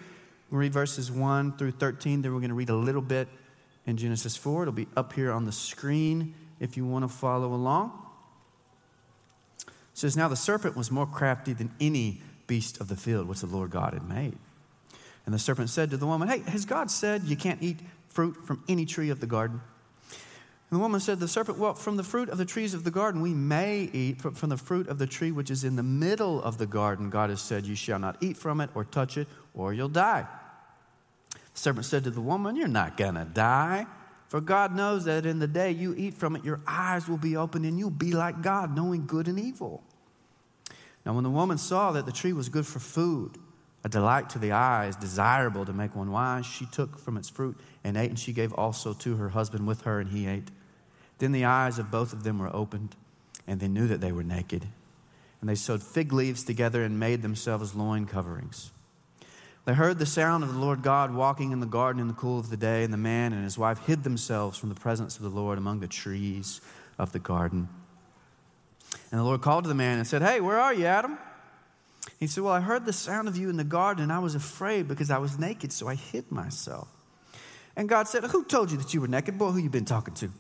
we'll 0.50 0.58
read 0.58 0.72
verses 0.72 1.12
1 1.12 1.56
through 1.56 1.70
13. 1.70 2.20
Then 2.20 2.34
we're 2.34 2.40
going 2.40 2.48
to 2.48 2.56
read 2.56 2.68
a 2.68 2.74
little 2.74 3.00
bit 3.00 3.28
in 3.86 3.96
Genesis 3.96 4.36
4. 4.36 4.62
It'll 4.62 4.72
be 4.72 4.88
up 4.96 5.12
here 5.12 5.30
on 5.30 5.44
the 5.44 5.52
screen 5.52 6.34
if 6.58 6.76
you 6.76 6.84
want 6.84 7.04
to 7.04 7.08
follow 7.08 7.54
along. 7.54 7.92
It 9.68 9.72
says, 9.94 10.16
Now 10.16 10.26
the 10.26 10.34
serpent 10.34 10.76
was 10.76 10.90
more 10.90 11.06
crafty 11.06 11.52
than 11.52 11.70
any 11.80 12.22
beast 12.48 12.80
of 12.80 12.88
the 12.88 12.96
field 12.96 13.28
which 13.28 13.38
the 13.38 13.46
Lord 13.46 13.70
God 13.70 13.92
had 13.92 14.08
made. 14.08 14.36
And 15.26 15.32
the 15.32 15.38
serpent 15.38 15.70
said 15.70 15.90
to 15.90 15.96
the 15.96 16.06
woman, 16.06 16.26
Hey, 16.26 16.40
has 16.50 16.64
God 16.64 16.90
said 16.90 17.22
you 17.22 17.36
can't 17.36 17.62
eat 17.62 17.78
fruit 18.08 18.36
from 18.48 18.64
any 18.68 18.84
tree 18.84 19.10
of 19.10 19.20
the 19.20 19.28
garden? 19.28 19.60
And 20.70 20.78
the 20.78 20.82
woman 20.82 21.00
said, 21.00 21.18
The 21.18 21.28
serpent, 21.28 21.58
well, 21.58 21.74
from 21.74 21.96
the 21.96 22.02
fruit 22.02 22.28
of 22.28 22.36
the 22.36 22.44
trees 22.44 22.74
of 22.74 22.84
the 22.84 22.90
garden 22.90 23.22
we 23.22 23.32
may 23.32 23.88
eat, 23.92 24.22
but 24.22 24.36
from 24.36 24.50
the 24.50 24.58
fruit 24.58 24.88
of 24.88 24.98
the 24.98 25.06
tree 25.06 25.32
which 25.32 25.50
is 25.50 25.64
in 25.64 25.76
the 25.76 25.82
middle 25.82 26.42
of 26.42 26.58
the 26.58 26.66
garden, 26.66 27.08
God 27.08 27.30
has 27.30 27.40
said, 27.40 27.64
You 27.64 27.74
shall 27.74 27.98
not 27.98 28.16
eat 28.20 28.36
from 28.36 28.60
it 28.60 28.70
or 28.74 28.84
touch 28.84 29.16
it, 29.16 29.28
or 29.54 29.72
you'll 29.72 29.88
die. 29.88 30.26
The 31.30 31.38
serpent 31.54 31.86
said 31.86 32.04
to 32.04 32.10
the 32.10 32.20
woman, 32.20 32.54
You're 32.54 32.68
not 32.68 32.96
going 32.96 33.14
to 33.14 33.24
die. 33.24 33.86
For 34.28 34.42
God 34.42 34.74
knows 34.74 35.06
that 35.06 35.24
in 35.24 35.38
the 35.38 35.46
day 35.46 35.70
you 35.70 35.94
eat 35.96 36.12
from 36.12 36.36
it, 36.36 36.44
your 36.44 36.60
eyes 36.66 37.08
will 37.08 37.16
be 37.16 37.34
opened 37.34 37.64
and 37.64 37.78
you'll 37.78 37.88
be 37.88 38.12
like 38.12 38.42
God, 38.42 38.76
knowing 38.76 39.06
good 39.06 39.26
and 39.26 39.40
evil. 39.40 39.82
Now, 41.06 41.14
when 41.14 41.24
the 41.24 41.30
woman 41.30 41.56
saw 41.56 41.92
that 41.92 42.04
the 42.04 42.12
tree 42.12 42.34
was 42.34 42.50
good 42.50 42.66
for 42.66 42.78
food, 42.78 43.38
a 43.84 43.88
delight 43.88 44.28
to 44.30 44.38
the 44.38 44.52
eyes, 44.52 44.96
desirable 44.96 45.64
to 45.64 45.72
make 45.72 45.96
one 45.96 46.10
wise, 46.10 46.44
she 46.44 46.66
took 46.66 46.98
from 46.98 47.16
its 47.16 47.30
fruit 47.30 47.56
and 47.82 47.96
ate, 47.96 48.10
and 48.10 48.18
she 48.18 48.34
gave 48.34 48.52
also 48.52 48.92
to 48.92 49.16
her 49.16 49.30
husband 49.30 49.66
with 49.66 49.82
her, 49.82 50.00
and 50.00 50.10
he 50.10 50.26
ate. 50.26 50.50
Then 51.18 51.32
the 51.32 51.44
eyes 51.44 51.78
of 51.78 51.90
both 51.90 52.12
of 52.12 52.22
them 52.22 52.38
were 52.38 52.54
opened, 52.54 52.96
and 53.46 53.60
they 53.60 53.68
knew 53.68 53.86
that 53.88 54.00
they 54.00 54.12
were 54.12 54.22
naked. 54.22 54.66
And 55.40 55.48
they 55.48 55.54
sewed 55.54 55.82
fig 55.82 56.12
leaves 56.12 56.44
together 56.44 56.82
and 56.82 56.98
made 56.98 57.22
themselves 57.22 57.74
loin 57.74 58.06
coverings. 58.06 58.70
They 59.64 59.74
heard 59.74 59.98
the 59.98 60.06
sound 60.06 60.44
of 60.44 60.52
the 60.52 60.58
Lord 60.58 60.82
God 60.82 61.12
walking 61.12 61.52
in 61.52 61.60
the 61.60 61.66
garden 61.66 62.00
in 62.00 62.08
the 62.08 62.14
cool 62.14 62.38
of 62.38 62.48
the 62.48 62.56
day, 62.56 62.84
and 62.84 62.92
the 62.92 62.96
man 62.96 63.32
and 63.32 63.44
his 63.44 63.58
wife 63.58 63.78
hid 63.86 64.02
themselves 64.02 64.58
from 64.58 64.70
the 64.70 64.74
presence 64.74 65.16
of 65.16 65.22
the 65.22 65.28
Lord 65.28 65.58
among 65.58 65.80
the 65.80 65.88
trees 65.88 66.60
of 66.98 67.12
the 67.12 67.18
garden. 67.18 67.68
And 69.10 69.20
the 69.20 69.24
Lord 69.24 69.42
called 69.42 69.64
to 69.64 69.68
the 69.68 69.74
man 69.74 69.98
and 69.98 70.06
said, 70.06 70.22
Hey, 70.22 70.40
where 70.40 70.58
are 70.58 70.72
you, 70.72 70.86
Adam? 70.86 71.18
He 72.18 72.26
said, 72.26 72.44
Well, 72.44 72.52
I 72.52 72.60
heard 72.60 72.86
the 72.86 72.92
sound 72.92 73.28
of 73.28 73.36
you 73.36 73.50
in 73.50 73.56
the 73.56 73.64
garden, 73.64 74.02
and 74.02 74.12
I 74.12 74.18
was 74.20 74.34
afraid 74.34 74.88
because 74.88 75.10
I 75.10 75.18
was 75.18 75.38
naked, 75.38 75.72
so 75.72 75.86
I 75.86 75.94
hid 75.94 76.32
myself. 76.32 76.88
And 77.76 77.88
God 77.88 78.08
said, 78.08 78.24
Who 78.24 78.44
told 78.44 78.70
you 78.70 78.78
that 78.78 78.94
you 78.94 79.00
were 79.00 79.08
naked? 79.08 79.38
Boy, 79.38 79.50
who 79.50 79.58
you 79.58 79.70
been 79.70 79.84
talking 79.84 80.14
to? 80.14 80.30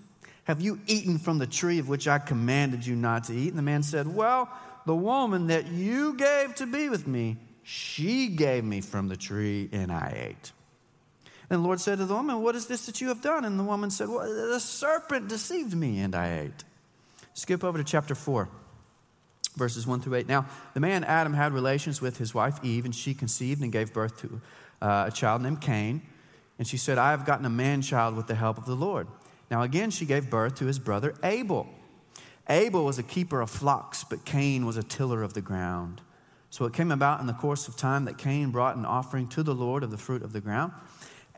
Have 0.48 0.62
you 0.62 0.80
eaten 0.86 1.18
from 1.18 1.36
the 1.36 1.46
tree 1.46 1.78
of 1.78 1.90
which 1.90 2.08
I 2.08 2.18
commanded 2.18 2.86
you 2.86 2.96
not 2.96 3.24
to 3.24 3.34
eat? 3.34 3.50
And 3.50 3.58
the 3.58 3.62
man 3.62 3.82
said, 3.82 4.08
Well, 4.08 4.48
the 4.86 4.94
woman 4.94 5.48
that 5.48 5.66
you 5.66 6.14
gave 6.14 6.54
to 6.54 6.66
be 6.66 6.88
with 6.88 7.06
me, 7.06 7.36
she 7.62 8.28
gave 8.28 8.64
me 8.64 8.80
from 8.80 9.08
the 9.08 9.16
tree, 9.16 9.68
and 9.72 9.92
I 9.92 10.30
ate. 10.30 10.52
And 11.50 11.62
the 11.62 11.66
Lord 11.66 11.80
said 11.80 11.98
to 11.98 12.06
the 12.06 12.14
woman, 12.14 12.42
What 12.42 12.56
is 12.56 12.66
this 12.66 12.86
that 12.86 13.02
you 13.02 13.08
have 13.08 13.20
done? 13.20 13.44
And 13.44 13.60
the 13.60 13.64
woman 13.64 13.90
said, 13.90 14.08
Well, 14.08 14.26
the 14.26 14.58
serpent 14.58 15.28
deceived 15.28 15.74
me, 15.74 16.00
and 16.00 16.14
I 16.14 16.38
ate. 16.38 16.64
Skip 17.34 17.62
over 17.62 17.76
to 17.76 17.84
chapter 17.84 18.14
4, 18.14 18.48
verses 19.54 19.86
1 19.86 20.00
through 20.00 20.14
8. 20.14 20.28
Now, 20.28 20.46
the 20.72 20.80
man 20.80 21.04
Adam 21.04 21.34
had 21.34 21.52
relations 21.52 22.00
with 22.00 22.16
his 22.16 22.32
wife 22.32 22.58
Eve, 22.62 22.86
and 22.86 22.94
she 22.94 23.12
conceived 23.12 23.60
and 23.60 23.70
gave 23.70 23.92
birth 23.92 24.18
to 24.22 24.40
uh, 24.80 25.04
a 25.08 25.10
child 25.10 25.42
named 25.42 25.60
Cain. 25.60 26.00
And 26.58 26.66
she 26.66 26.78
said, 26.78 26.96
I 26.96 27.10
have 27.10 27.26
gotten 27.26 27.44
a 27.44 27.50
man 27.50 27.82
child 27.82 28.16
with 28.16 28.28
the 28.28 28.34
help 28.34 28.56
of 28.56 28.64
the 28.64 28.74
Lord. 28.74 29.08
Now, 29.50 29.62
again, 29.62 29.90
she 29.90 30.04
gave 30.04 30.30
birth 30.30 30.56
to 30.56 30.66
his 30.66 30.78
brother 30.78 31.14
Abel. 31.22 31.68
Abel 32.48 32.84
was 32.84 32.98
a 32.98 33.02
keeper 33.02 33.40
of 33.40 33.50
flocks, 33.50 34.04
but 34.04 34.24
Cain 34.24 34.64
was 34.64 34.76
a 34.76 34.82
tiller 34.82 35.22
of 35.22 35.34
the 35.34 35.40
ground. 35.40 36.00
So 36.50 36.64
it 36.64 36.72
came 36.72 36.90
about 36.90 37.20
in 37.20 37.26
the 37.26 37.34
course 37.34 37.68
of 37.68 37.76
time 37.76 38.06
that 38.06 38.16
Cain 38.16 38.50
brought 38.50 38.76
an 38.76 38.86
offering 38.86 39.28
to 39.28 39.42
the 39.42 39.54
Lord 39.54 39.82
of 39.82 39.90
the 39.90 39.98
fruit 39.98 40.22
of 40.22 40.32
the 40.32 40.40
ground. 40.40 40.72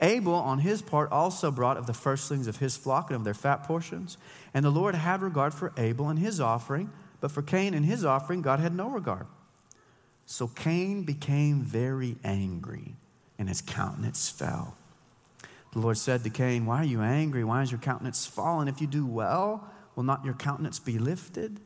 Abel, 0.01 0.35
on 0.35 0.61
his 0.61 0.83
part, 0.83 1.11
also 1.11 1.51
brought 1.51 1.77
of 1.77 1.87
the 1.87 1.93
firstlings 1.93 2.47
of 2.47 2.59
his 2.59 2.77
flock 2.77 3.11
and 3.11 3.17
of 3.17 3.25
their 3.25 3.35
fat 3.35 3.65
portions. 3.65 4.17
And 4.55 4.65
the 4.65 4.71
Lord 4.71 4.95
had 4.95 5.21
regard 5.21 5.53
for 5.53 5.73
Abel 5.77 6.09
and 6.09 6.19
his 6.19 6.41
offering, 6.41 6.91
but 7.21 7.31
for 7.31 7.43
Cain 7.43 7.75
and 7.75 7.85
his 7.85 8.05
offering, 8.05 8.41
God 8.41 8.61
had 8.61 8.75
no 8.75 8.89
regard. 8.89 9.27
So 10.25 10.47
Cain 10.47 11.03
became 11.03 11.63
very 11.63 12.17
angry, 12.23 12.95
and 13.39 13.49
his 13.49 13.61
countenance 13.61 14.31
fell. 14.31 14.77
The 15.73 15.79
Lord 15.79 15.99
said 15.99 16.25
to 16.25 16.31
Cain, 16.31 16.67
Why 16.67 16.79
are 16.79 16.85
you 16.85 17.01
angry? 17.01 17.45
Why 17.45 17.63
is 17.63 17.71
your 17.71 17.81
countenance 17.81 18.27
fallen? 18.27 18.69
If 18.69 18.81
you 18.81 18.87
do 18.87 19.07
well, 19.07 19.71
will 19.95 20.03
not 20.03 20.25
your 20.25 20.35
countenance 20.35 20.79
be 20.79 20.99
lifted? 20.99 21.61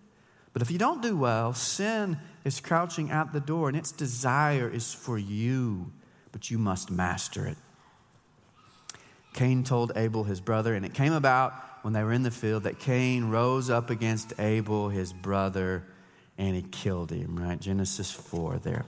But 0.53 0.63
if 0.63 0.71
you 0.71 0.79
don't 0.79 1.03
do 1.03 1.17
well, 1.17 1.53
sin 1.53 2.19
is 2.45 2.61
crouching 2.61 3.11
at 3.11 3.33
the 3.33 3.41
door, 3.41 3.69
and 3.69 3.77
its 3.77 3.91
desire 3.91 4.69
is 4.69 4.95
for 4.95 5.19
you, 5.19 5.93
but 6.33 6.51
you 6.51 6.59
must 6.59 6.91
master 6.91 7.47
it. 7.47 7.57
Cain 9.33 9.65
told 9.65 9.93
Abel, 9.97 10.25
his 10.25 10.41
brother, 10.41 10.75
and 10.75 10.87
it 10.87 10.95
came 10.95 11.13
about 11.13 11.55
when 11.83 11.93
they 11.93 12.03
were 12.05 12.13
in 12.13 12.23
the 12.23 12.31
field 12.31 12.63
that 12.63 12.79
Cain 12.79 13.31
rose 13.31 13.69
up 13.69 13.91
against 13.91 14.33
Abel, 14.39 14.91
his 14.91 15.13
brother, 15.13 15.85
and 16.39 16.55
he 16.55 16.63
killed 16.63 17.11
him, 17.11 17.37
right? 17.37 17.61
Genesis 17.61 18.13
4 18.13 18.59
there. 18.59 18.85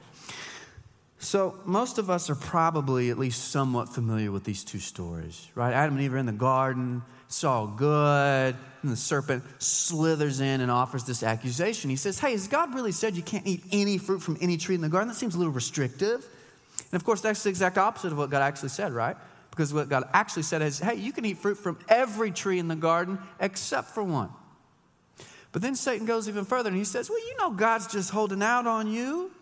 So, 1.26 1.58
most 1.64 1.98
of 1.98 2.08
us 2.08 2.30
are 2.30 2.36
probably 2.36 3.10
at 3.10 3.18
least 3.18 3.50
somewhat 3.50 3.88
familiar 3.88 4.30
with 4.30 4.44
these 4.44 4.62
two 4.62 4.78
stories, 4.78 5.50
right? 5.56 5.74
Adam 5.74 5.96
and 5.96 6.04
Eve 6.04 6.14
are 6.14 6.18
in 6.18 6.26
the 6.26 6.30
garden, 6.30 7.02
it's 7.26 7.42
all 7.42 7.66
good, 7.66 8.54
and 8.82 8.92
the 8.92 8.96
serpent 8.96 9.42
slithers 9.58 10.38
in 10.38 10.60
and 10.60 10.70
offers 10.70 11.02
this 11.02 11.24
accusation. 11.24 11.90
He 11.90 11.96
says, 11.96 12.20
Hey, 12.20 12.30
has 12.30 12.46
God 12.46 12.76
really 12.76 12.92
said 12.92 13.16
you 13.16 13.24
can't 13.24 13.44
eat 13.44 13.64
any 13.72 13.98
fruit 13.98 14.20
from 14.22 14.38
any 14.40 14.56
tree 14.56 14.76
in 14.76 14.80
the 14.80 14.88
garden? 14.88 15.08
That 15.08 15.16
seems 15.16 15.34
a 15.34 15.38
little 15.38 15.52
restrictive. 15.52 16.24
And 16.92 16.94
of 16.94 17.04
course, 17.04 17.22
that's 17.22 17.42
the 17.42 17.48
exact 17.48 17.76
opposite 17.76 18.12
of 18.12 18.18
what 18.18 18.30
God 18.30 18.42
actually 18.42 18.68
said, 18.68 18.92
right? 18.92 19.16
Because 19.50 19.74
what 19.74 19.88
God 19.88 20.08
actually 20.12 20.44
said 20.44 20.62
is, 20.62 20.78
Hey, 20.78 20.94
you 20.94 21.10
can 21.10 21.24
eat 21.24 21.38
fruit 21.38 21.56
from 21.56 21.76
every 21.88 22.30
tree 22.30 22.60
in 22.60 22.68
the 22.68 22.76
garden 22.76 23.18
except 23.40 23.88
for 23.88 24.04
one. 24.04 24.28
But 25.50 25.60
then 25.60 25.74
Satan 25.74 26.06
goes 26.06 26.28
even 26.28 26.44
further 26.44 26.68
and 26.68 26.78
he 26.78 26.84
says, 26.84 27.10
Well, 27.10 27.18
you 27.18 27.36
know, 27.40 27.50
God's 27.50 27.88
just 27.88 28.10
holding 28.10 28.44
out 28.44 28.68
on 28.68 28.86
you. 28.86 29.32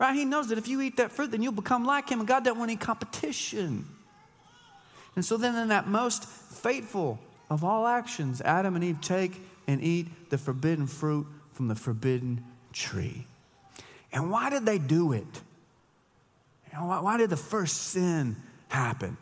Right? 0.00 0.16
He 0.16 0.24
knows 0.24 0.48
that 0.48 0.56
if 0.56 0.66
you 0.66 0.80
eat 0.80 0.96
that 0.96 1.12
fruit, 1.12 1.30
then 1.30 1.42
you'll 1.42 1.52
become 1.52 1.84
like 1.84 2.08
him, 2.08 2.20
and 2.20 2.26
God 2.26 2.42
doesn't 2.42 2.58
want 2.58 2.70
any 2.70 2.78
competition. 2.78 3.84
And 5.14 5.22
so 5.22 5.36
then, 5.36 5.54
in 5.56 5.68
that 5.68 5.86
most 5.86 6.24
fateful 6.24 7.18
of 7.50 7.62
all 7.62 7.86
actions, 7.86 8.40
Adam 8.40 8.74
and 8.76 8.82
Eve 8.82 9.00
take 9.02 9.42
and 9.66 9.82
eat 9.82 10.30
the 10.30 10.38
forbidden 10.38 10.86
fruit 10.86 11.26
from 11.52 11.68
the 11.68 11.74
forbidden 11.74 12.42
tree. 12.72 13.26
And 14.10 14.30
why 14.30 14.48
did 14.48 14.64
they 14.64 14.78
do 14.78 15.12
it? 15.12 15.40
You 16.72 16.78
know, 16.78 16.86
why, 16.86 17.00
why 17.00 17.16
did 17.18 17.28
the 17.28 17.36
first 17.36 17.76
sin 17.76 18.36
happen? 18.68 19.18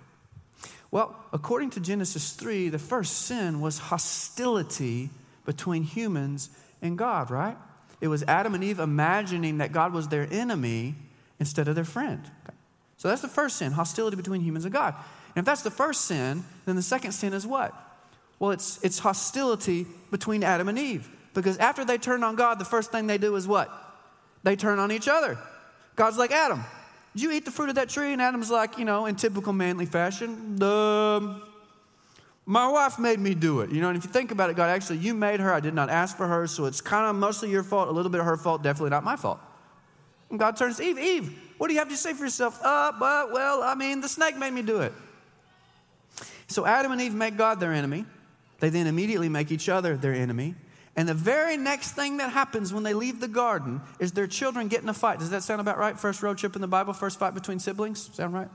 Well, 0.93 1.17
according 1.33 1.71
to 1.71 1.81
Genesis 1.81 2.33
3, 2.35 2.69
the 2.69 2.79
first 2.79 3.23
sin 3.23 3.61
was 3.61 3.79
hostility 3.79 5.11
between 5.45 5.83
humans 5.83 6.51
and 6.81 6.97
God, 6.97 7.33
right? 7.33 7.57
It 8.01 8.09
was 8.09 8.23
Adam 8.25 8.55
and 8.55 8.63
Eve 8.63 8.79
imagining 8.79 9.59
that 9.59 9.73
God 9.73 9.93
was 9.93 10.09
their 10.09 10.29
enemy 10.31 10.95
instead 11.41 11.69
of 11.69 11.75
their 11.75 11.85
friend. 11.85 12.31
So 12.97 13.09
that's 13.09 13.23
the 13.23 13.29
first 13.29 13.57
sin 13.57 13.73
hostility 13.73 14.17
between 14.17 14.41
humans 14.41 14.65
and 14.65 14.75
God. 14.75 14.95
And 15.35 15.43
if 15.43 15.45
that's 15.45 15.63
the 15.63 15.71
first 15.71 16.07
sin, 16.07 16.45
then 16.65 16.77
the 16.77 16.83
second 16.83 17.13
sin 17.13 17.33
is 17.33 17.47
what? 17.47 17.75
Well, 18.39 18.51
it's, 18.53 18.83
it's 18.83 18.99
hostility 18.99 19.87
between 20.11 20.43
Adam 20.43 20.69
and 20.69 20.79
Eve. 20.79 21.09
Because 21.35 21.59
after 21.59 21.85
they 21.85 21.99
turn 21.99 22.25
on 22.25 22.37
God, 22.37 22.59
the 22.59 22.65
first 22.65 22.91
thing 22.91 23.07
they 23.07 23.19
do 23.19 23.37
is 23.37 23.47
what? 23.47 23.71
They 24.43 24.57
turn 24.57 24.79
on 24.79 24.91
each 24.91 25.09
other. 25.09 25.39
God's 25.97 26.19
like, 26.19 26.31
Adam, 26.31 26.65
did 27.15 27.23
you 27.23 27.33
eat 27.33 27.45
the 27.45 27.51
fruit 27.51 27.69
of 27.69 27.75
that 27.77 27.89
tree? 27.89 28.13
And 28.13 28.23
Adam's 28.23 28.51
like, 28.51 28.79
you 28.79 28.85
know, 28.85 29.07
in 29.07 29.17
typical 29.17 29.53
manly 29.53 29.87
fashion, 29.87 30.63
um, 30.63 31.43
my 32.49 32.67
wife 32.67 32.99
made 32.99 33.21
me 33.21 33.35
do 33.35 33.61
it. 33.61 33.71
You 33.71 33.83
know, 33.83 33.89
and 33.89 33.99
if 33.99 34.05
you 34.05 34.11
think 34.11 34.31
about 34.31 34.49
it, 34.49 34.57
God, 34.57 34.71
actually, 34.71 35.01
you 35.01 35.13
made 35.13 35.39
her. 35.39 35.53
I 35.53 35.61
did 35.61 35.75
not 35.75 35.91
ask 35.91 36.17
for 36.17 36.27
her. 36.27 36.47
So 36.47 36.65
it's 36.65 36.81
kind 36.81 37.05
of 37.05 37.15
mostly 37.15 37.51
your 37.51 37.63
fault, 37.63 37.89
a 37.89 37.93
little 37.93 38.11
bit 38.11 38.21
of 38.21 38.27
her 38.27 38.39
fault, 38.39 38.63
definitely 38.63 38.89
not 38.89 39.05
my 39.05 39.17
fault. 39.17 39.39
And 40.31 40.39
God 40.39 40.57
turns 40.57 40.79
to 40.79 40.83
Eve, 40.83 40.99
Eve, 40.99 41.39
what 41.59 41.67
do 41.67 41.75
you 41.75 41.79
have 41.79 41.91
to 41.91 41.97
say 41.97 42.15
for 42.15 42.25
yourself? 42.25 42.59
Uh, 42.65 42.93
but, 42.99 43.33
well, 43.33 43.63
I 43.63 43.75
mean, 43.75 44.01
the 44.01 44.09
snake 44.09 44.39
made 44.39 44.55
me 44.55 44.63
do 44.63 44.81
it. 44.81 44.95
So 46.47 46.65
Adam 46.65 46.91
and 46.91 47.03
Eve 47.03 47.13
make 47.13 47.37
God 47.37 47.61
their 47.61 47.75
enemy. 47.75 48.07
They 48.61 48.71
then 48.71 48.87
immediately 48.87 49.29
make 49.29 49.53
each 49.53 49.69
other 49.69 49.99
their 49.99 50.15
enemy. 50.15 50.55
And 50.97 51.07
the 51.07 51.13
very 51.13 51.59
next 51.59 51.93
thing 51.93 52.17
that 52.17 52.33
happens 52.33 52.73
when 52.73 52.83
they 52.83 52.95
leave 52.95 53.21
the 53.21 53.29
garden 53.29 53.83
is 54.01 54.13
their 54.13 54.27
children 54.27 54.69
get 54.69 54.83
in 54.83 54.89
a 54.89 54.95
fight. 54.95 55.19
Does 55.19 55.31
that 55.31 55.43
sound 55.43 55.61
about 55.61 55.77
right? 55.77 56.01
First 56.01 56.23
road 56.23 56.39
trip 56.39 56.57
in 56.57 56.63
the 56.63 56.67
Bible, 56.67 56.95
first 56.95 57.19
fight 57.19 57.35
between 57.35 57.59
siblings? 57.59 58.09
Sound 58.15 58.33
right? 58.33 58.49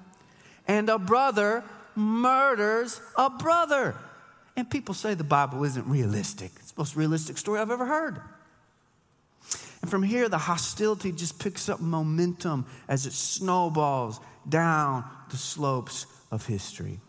And 0.67 0.89
a 0.89 0.97
brother 0.97 1.63
murders 1.95 2.99
a 3.17 3.29
brother. 3.29 3.95
And 4.55 4.69
people 4.69 4.93
say 4.93 5.13
the 5.13 5.23
Bible 5.23 5.63
isn't 5.63 5.87
realistic. 5.87 6.51
It's 6.57 6.71
the 6.71 6.81
most 6.81 6.95
realistic 6.95 7.37
story 7.37 7.59
I've 7.59 7.71
ever 7.71 7.85
heard. 7.85 8.21
And 9.81 9.91
from 9.91 10.03
here, 10.03 10.29
the 10.29 10.37
hostility 10.37 11.11
just 11.11 11.39
picks 11.39 11.67
up 11.67 11.81
momentum 11.81 12.65
as 12.87 13.05
it 13.05 13.13
snowballs 13.13 14.19
down 14.47 15.03
the 15.29 15.37
slopes 15.37 16.05
of 16.31 16.45
history. 16.45 16.99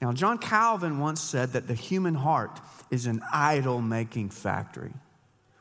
Now, 0.00 0.12
John 0.12 0.38
Calvin 0.38 1.00
once 1.00 1.20
said 1.20 1.54
that 1.54 1.66
the 1.66 1.74
human 1.74 2.14
heart 2.14 2.60
is 2.90 3.06
an 3.06 3.20
idol 3.32 3.80
making 3.80 4.30
factory, 4.30 4.92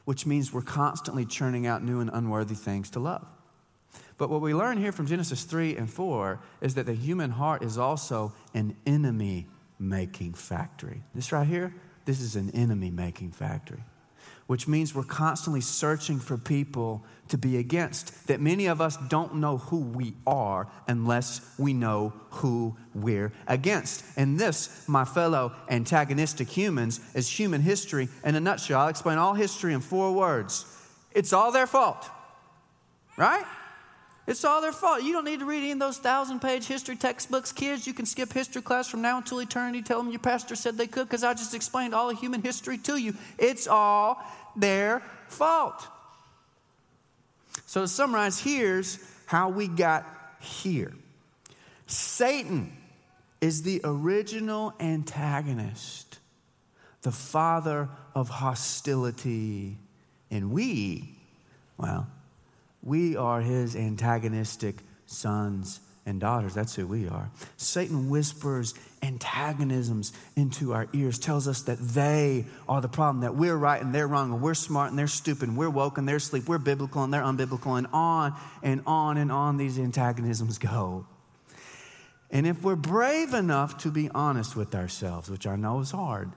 which 0.05 0.25
means 0.25 0.53
we're 0.53 0.61
constantly 0.61 1.25
churning 1.25 1.65
out 1.65 1.83
new 1.83 2.01
and 2.01 2.09
unworthy 2.13 2.55
things 2.55 2.91
to 2.91 2.99
love. 2.99 3.25
But 4.17 4.29
what 4.29 4.41
we 4.41 4.53
learn 4.53 4.77
here 4.77 4.91
from 4.91 5.05
Genesis 5.05 5.43
3 5.43 5.77
and 5.77 5.89
4 5.89 6.39
is 6.61 6.75
that 6.75 6.85
the 6.85 6.93
human 6.93 7.31
heart 7.31 7.63
is 7.63 7.77
also 7.77 8.33
an 8.53 8.75
enemy 8.85 9.47
making 9.79 10.33
factory. 10.33 11.03
This 11.13 11.31
right 11.31 11.47
here, 11.47 11.73
this 12.05 12.19
is 12.19 12.35
an 12.35 12.49
enemy 12.51 12.89
making 12.89 13.31
factory, 13.31 13.83
which 14.47 14.67
means 14.67 14.95
we're 14.95 15.03
constantly 15.03 15.61
searching 15.61 16.19
for 16.19 16.35
people 16.35 17.05
to 17.27 17.37
be 17.37 17.57
against. 17.57 18.27
That 18.27 18.41
many 18.41 18.65
of 18.65 18.81
us 18.81 18.97
don't 19.07 19.35
know 19.35 19.57
who 19.57 19.81
we 19.81 20.15
are 20.25 20.67
unless 20.87 21.41
we 21.59 21.73
know 21.73 22.13
who 22.31 22.75
we're 22.95 23.31
against. 23.47 24.03
And 24.17 24.39
this, 24.39 24.87
my 24.87 25.05
fellow 25.05 25.53
antagonistic 25.69 26.47
humans, 26.47 26.99
is 27.13 27.29
human 27.29 27.61
history 27.61 28.09
in 28.23 28.33
a 28.33 28.39
nutshell. 28.39 28.81
I'll 28.81 28.87
explain 28.87 29.19
all 29.19 29.35
history 29.35 29.73
in 29.73 29.81
four 29.81 30.11
words 30.13 30.73
it's 31.13 31.33
all 31.33 31.51
their 31.51 31.65
fault, 31.65 32.07
right? 33.17 33.43
It's 34.27 34.43
all 34.43 34.61
their 34.61 34.73
fault. 34.73 35.03
You 35.03 35.13
don't 35.13 35.23
need 35.23 35.39
to 35.39 35.45
read 35.45 35.59
any 35.59 35.71
of 35.71 35.79
those 35.79 35.97
thousand 35.97 36.41
page 36.41 36.65
history 36.65 36.97
textbooks. 36.97 37.53
Kids, 37.53 37.87
you 37.87 37.93
can 37.93 38.05
skip 38.05 38.33
history 38.33 38.61
class 38.61 38.89
from 38.89 39.01
now 39.01 39.17
until 39.17 39.39
eternity. 39.39 39.81
Tell 39.81 40.03
them 40.03 40.11
your 40.11 40.19
pastor 40.19 40.55
said 40.55 40.77
they 40.77 40.85
could 40.85 41.07
because 41.07 41.23
I 41.23 41.33
just 41.33 41.53
explained 41.53 41.95
all 41.95 42.09
of 42.09 42.19
human 42.19 42.41
history 42.41 42.77
to 42.79 42.97
you. 42.97 43.15
It's 43.37 43.67
all 43.67 44.21
their 44.57 45.01
fault. 45.29 45.87
So, 47.65 47.81
to 47.81 47.87
summarize, 47.87 48.39
here's 48.39 48.99
how 49.27 49.49
we 49.49 49.69
got 49.69 50.05
here 50.41 50.93
Satan 51.87 52.75
is 53.39 53.61
the 53.61 53.79
original 53.85 54.73
antagonist, 54.79 56.19
the 57.01 57.11
father 57.11 57.87
of 58.13 58.27
hostility. 58.27 59.77
And 60.29 60.51
we, 60.51 61.15
well, 61.77 62.07
we 62.87 63.17
are 63.17 63.41
his 63.41 63.75
antagonistic 63.75 64.77
sons 65.05 65.81
and 66.05 66.21
daughters. 66.21 66.53
That's 66.53 66.73
who 66.73 66.87
we 66.87 67.09
are. 67.09 67.29
Satan 67.57 68.09
whispers 68.09 68.73
antagonisms 69.03 70.13
into 70.37 70.73
our 70.73 70.87
ears, 70.93 71.19
tells 71.19 71.49
us 71.49 71.63
that 71.63 71.79
they 71.79 72.45
are 72.67 72.79
the 72.79 72.87
problem, 72.87 73.23
that 73.23 73.35
we're 73.35 73.57
right 73.57 73.81
and 73.81 73.93
they're 73.93 74.07
wrong, 74.07 74.31
and 74.31 74.41
we're 74.41 74.53
smart 74.53 74.89
and 74.89 74.97
they're 74.97 75.07
stupid, 75.07 75.49
and 75.49 75.57
we're 75.57 75.69
woke 75.69 75.97
and 75.97 76.07
they're 76.07 76.15
asleep, 76.15 76.47
we're 76.47 76.57
biblical 76.57 77.03
and 77.03 77.13
they're 77.13 77.21
unbiblical, 77.21 77.77
and 77.77 77.87
on 77.91 78.33
and 78.63 78.81
on 78.87 79.17
and 79.17 79.33
on 79.33 79.57
these 79.57 79.77
antagonisms 79.77 80.57
go. 80.57 81.05
And 82.31 82.47
if 82.47 82.63
we're 82.63 82.77
brave 82.77 83.33
enough 83.33 83.79
to 83.79 83.91
be 83.91 84.09
honest 84.15 84.55
with 84.55 84.73
ourselves, 84.73 85.29
which 85.29 85.45
I 85.45 85.57
know 85.57 85.81
is 85.81 85.91
hard, 85.91 86.31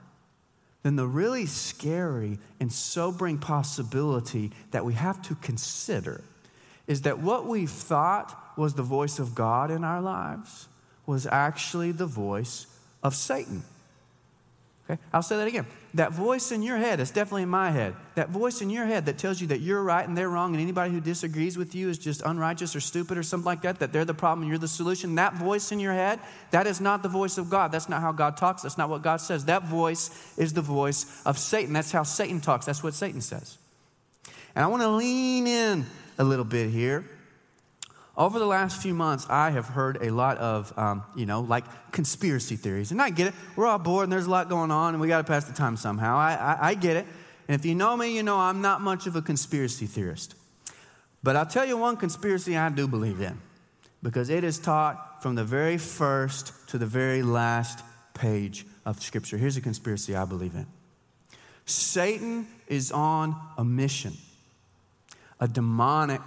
then 0.83 0.97
the 0.97 1.07
really 1.07 1.45
scary 1.45 2.39
and 2.59 2.71
sobering 2.71 3.37
possibility 3.37 4.51
that 4.71 4.83
we 4.83 4.95
have 4.95 5.21
to 5.23 5.35
consider 5.35 6.23
is 6.91 7.03
that 7.03 7.19
what 7.19 7.47
we 7.47 7.65
thought 7.65 8.37
was 8.57 8.73
the 8.73 8.83
voice 8.83 9.17
of 9.17 9.33
God 9.33 9.71
in 9.71 9.85
our 9.85 10.01
lives 10.01 10.67
was 11.05 11.25
actually 11.25 11.93
the 11.93 12.05
voice 12.05 12.67
of 13.01 13.15
Satan. 13.15 13.63
Okay? 14.89 15.01
I'll 15.13 15.21
say 15.21 15.37
that 15.37 15.47
again. 15.47 15.65
That 15.93 16.11
voice 16.11 16.51
in 16.51 16.61
your 16.61 16.75
head, 16.75 16.99
it's 16.99 17.11
definitely 17.11 17.43
in 17.43 17.49
my 17.49 17.71
head. 17.71 17.95
That 18.15 18.29
voice 18.29 18.61
in 18.61 18.69
your 18.69 18.85
head 18.85 19.05
that 19.05 19.17
tells 19.17 19.39
you 19.39 19.47
that 19.47 19.61
you're 19.61 19.81
right 19.81 20.05
and 20.05 20.17
they're 20.17 20.27
wrong, 20.27 20.53
and 20.53 20.61
anybody 20.61 20.91
who 20.91 20.99
disagrees 20.99 21.57
with 21.57 21.73
you 21.73 21.87
is 21.87 21.97
just 21.97 22.23
unrighteous 22.25 22.75
or 22.75 22.81
stupid 22.81 23.17
or 23.17 23.23
something 23.23 23.45
like 23.45 23.61
that, 23.61 23.79
that 23.79 23.93
they're 23.93 24.03
the 24.03 24.13
problem 24.13 24.41
and 24.41 24.49
you're 24.49 24.59
the 24.59 24.67
solution. 24.67 25.15
That 25.15 25.35
voice 25.35 25.71
in 25.71 25.79
your 25.79 25.93
head, 25.93 26.19
that 26.51 26.67
is 26.67 26.81
not 26.81 27.03
the 27.03 27.09
voice 27.09 27.37
of 27.37 27.49
God. 27.49 27.71
That's 27.71 27.87
not 27.87 28.01
how 28.01 28.11
God 28.11 28.35
talks. 28.35 28.63
That's 28.63 28.77
not 28.77 28.89
what 28.89 29.01
God 29.01 29.21
says. 29.21 29.45
That 29.45 29.63
voice 29.63 30.09
is 30.37 30.51
the 30.51 30.61
voice 30.61 31.05
of 31.25 31.37
Satan. 31.37 31.71
That's 31.71 31.93
how 31.93 32.03
Satan 32.03 32.41
talks. 32.41 32.65
That's 32.65 32.83
what 32.83 32.93
Satan 32.93 33.21
says. 33.21 33.57
And 34.55 34.65
I 34.65 34.67
want 34.67 34.81
to 34.81 34.89
lean 34.89 35.47
in 35.47 35.85
a 36.21 36.23
little 36.23 36.45
bit 36.45 36.69
here 36.69 37.03
over 38.17 38.39
the 38.39 38.45
last 38.45 38.81
few 38.81 38.93
months, 38.93 39.25
I 39.29 39.51
have 39.51 39.67
heard 39.67 39.97
a 40.01 40.11
lot 40.11 40.37
of, 40.37 40.77
um, 40.77 41.03
you 41.15 41.25
know, 41.25 41.41
like 41.41 41.63
conspiracy 41.91 42.55
theories. 42.55 42.91
And 42.91 43.01
I 43.01 43.09
get 43.09 43.27
it. 43.27 43.33
We're 43.55 43.67
all 43.67 43.79
bored 43.79 44.03
and 44.03 44.11
there's 44.11 44.25
a 44.25 44.29
lot 44.29 44.49
going 44.49 44.69
on 44.69 44.93
and 44.93 45.01
we 45.01 45.07
got 45.07 45.19
to 45.19 45.23
pass 45.23 45.45
the 45.45 45.53
time 45.53 45.77
somehow. 45.77 46.17
I, 46.17 46.33
I, 46.33 46.69
I 46.69 46.73
get 46.73 46.97
it. 46.97 47.05
And 47.47 47.59
if 47.59 47.65
you 47.65 47.73
know 47.73 47.95
me, 47.95 48.15
you 48.15 48.23
know 48.23 48.37
I'm 48.37 48.61
not 48.61 48.81
much 48.81 49.07
of 49.07 49.15
a 49.15 49.21
conspiracy 49.21 49.85
theorist. 49.85 50.35
But 51.23 51.35
I'll 51.35 51.45
tell 51.45 51.65
you 51.65 51.77
one 51.77 51.97
conspiracy 51.97 52.57
I 52.57 52.69
do 52.69 52.87
believe 52.87 53.21
in 53.21 53.39
because 54.03 54.29
it 54.29 54.43
is 54.43 54.59
taught 54.59 55.23
from 55.23 55.35
the 55.35 55.43
very 55.43 55.77
first 55.77 56.53
to 56.69 56.77
the 56.77 56.85
very 56.85 57.21
last 57.21 57.83
page 58.13 58.65
of 58.85 59.01
Scripture. 59.01 59.37
Here's 59.37 59.57
a 59.57 59.61
conspiracy 59.61 60.15
I 60.15 60.25
believe 60.25 60.55
in 60.55 60.67
Satan 61.65 62.47
is 62.67 62.91
on 62.91 63.35
a 63.57 63.63
mission, 63.63 64.13
a 65.41 65.47
demonic, 65.47 66.21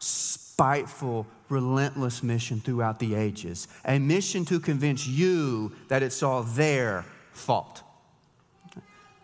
spiteful, 0.00 1.26
relentless 1.48 2.22
mission 2.22 2.60
throughout 2.60 2.98
the 2.98 3.14
ages. 3.14 3.68
A 3.84 3.98
mission 3.98 4.44
to 4.46 4.58
convince 4.58 5.06
you 5.06 5.72
that 5.88 6.02
it's 6.02 6.22
all 6.22 6.42
their 6.42 7.04
fault. 7.32 7.82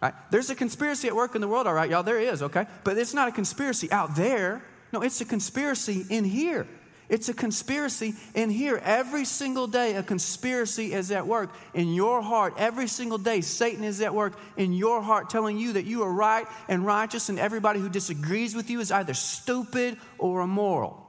Right? 0.00 0.14
There's 0.30 0.50
a 0.50 0.54
conspiracy 0.54 1.08
at 1.08 1.16
work 1.16 1.34
in 1.34 1.40
the 1.40 1.48
world, 1.48 1.66
all 1.66 1.74
right, 1.74 1.90
y'all, 1.90 2.02
there 2.02 2.20
is, 2.20 2.42
okay? 2.42 2.66
But 2.84 2.96
it's 2.96 3.12
not 3.12 3.28
a 3.28 3.32
conspiracy 3.32 3.90
out 3.90 4.14
there. 4.14 4.62
No, 4.92 5.02
it's 5.02 5.20
a 5.20 5.24
conspiracy 5.24 6.06
in 6.08 6.24
here. 6.24 6.66
It's 7.10 7.28
a 7.28 7.34
conspiracy 7.34 8.14
in 8.34 8.50
here. 8.50 8.80
Every 8.84 9.24
single 9.24 9.66
day, 9.66 9.96
a 9.96 10.02
conspiracy 10.02 10.94
is 10.94 11.10
at 11.10 11.26
work 11.26 11.50
in 11.74 11.92
your 11.92 12.22
heart. 12.22 12.54
Every 12.56 12.86
single 12.86 13.18
day, 13.18 13.40
Satan 13.40 13.82
is 13.82 14.00
at 14.00 14.14
work 14.14 14.38
in 14.56 14.72
your 14.72 15.02
heart, 15.02 15.28
telling 15.28 15.58
you 15.58 15.72
that 15.72 15.84
you 15.84 16.04
are 16.04 16.12
right 16.12 16.46
and 16.68 16.86
righteous, 16.86 17.28
and 17.28 17.38
everybody 17.38 17.80
who 17.80 17.88
disagrees 17.88 18.54
with 18.54 18.70
you 18.70 18.78
is 18.78 18.92
either 18.92 19.12
stupid 19.12 19.98
or 20.18 20.40
immoral. 20.40 21.04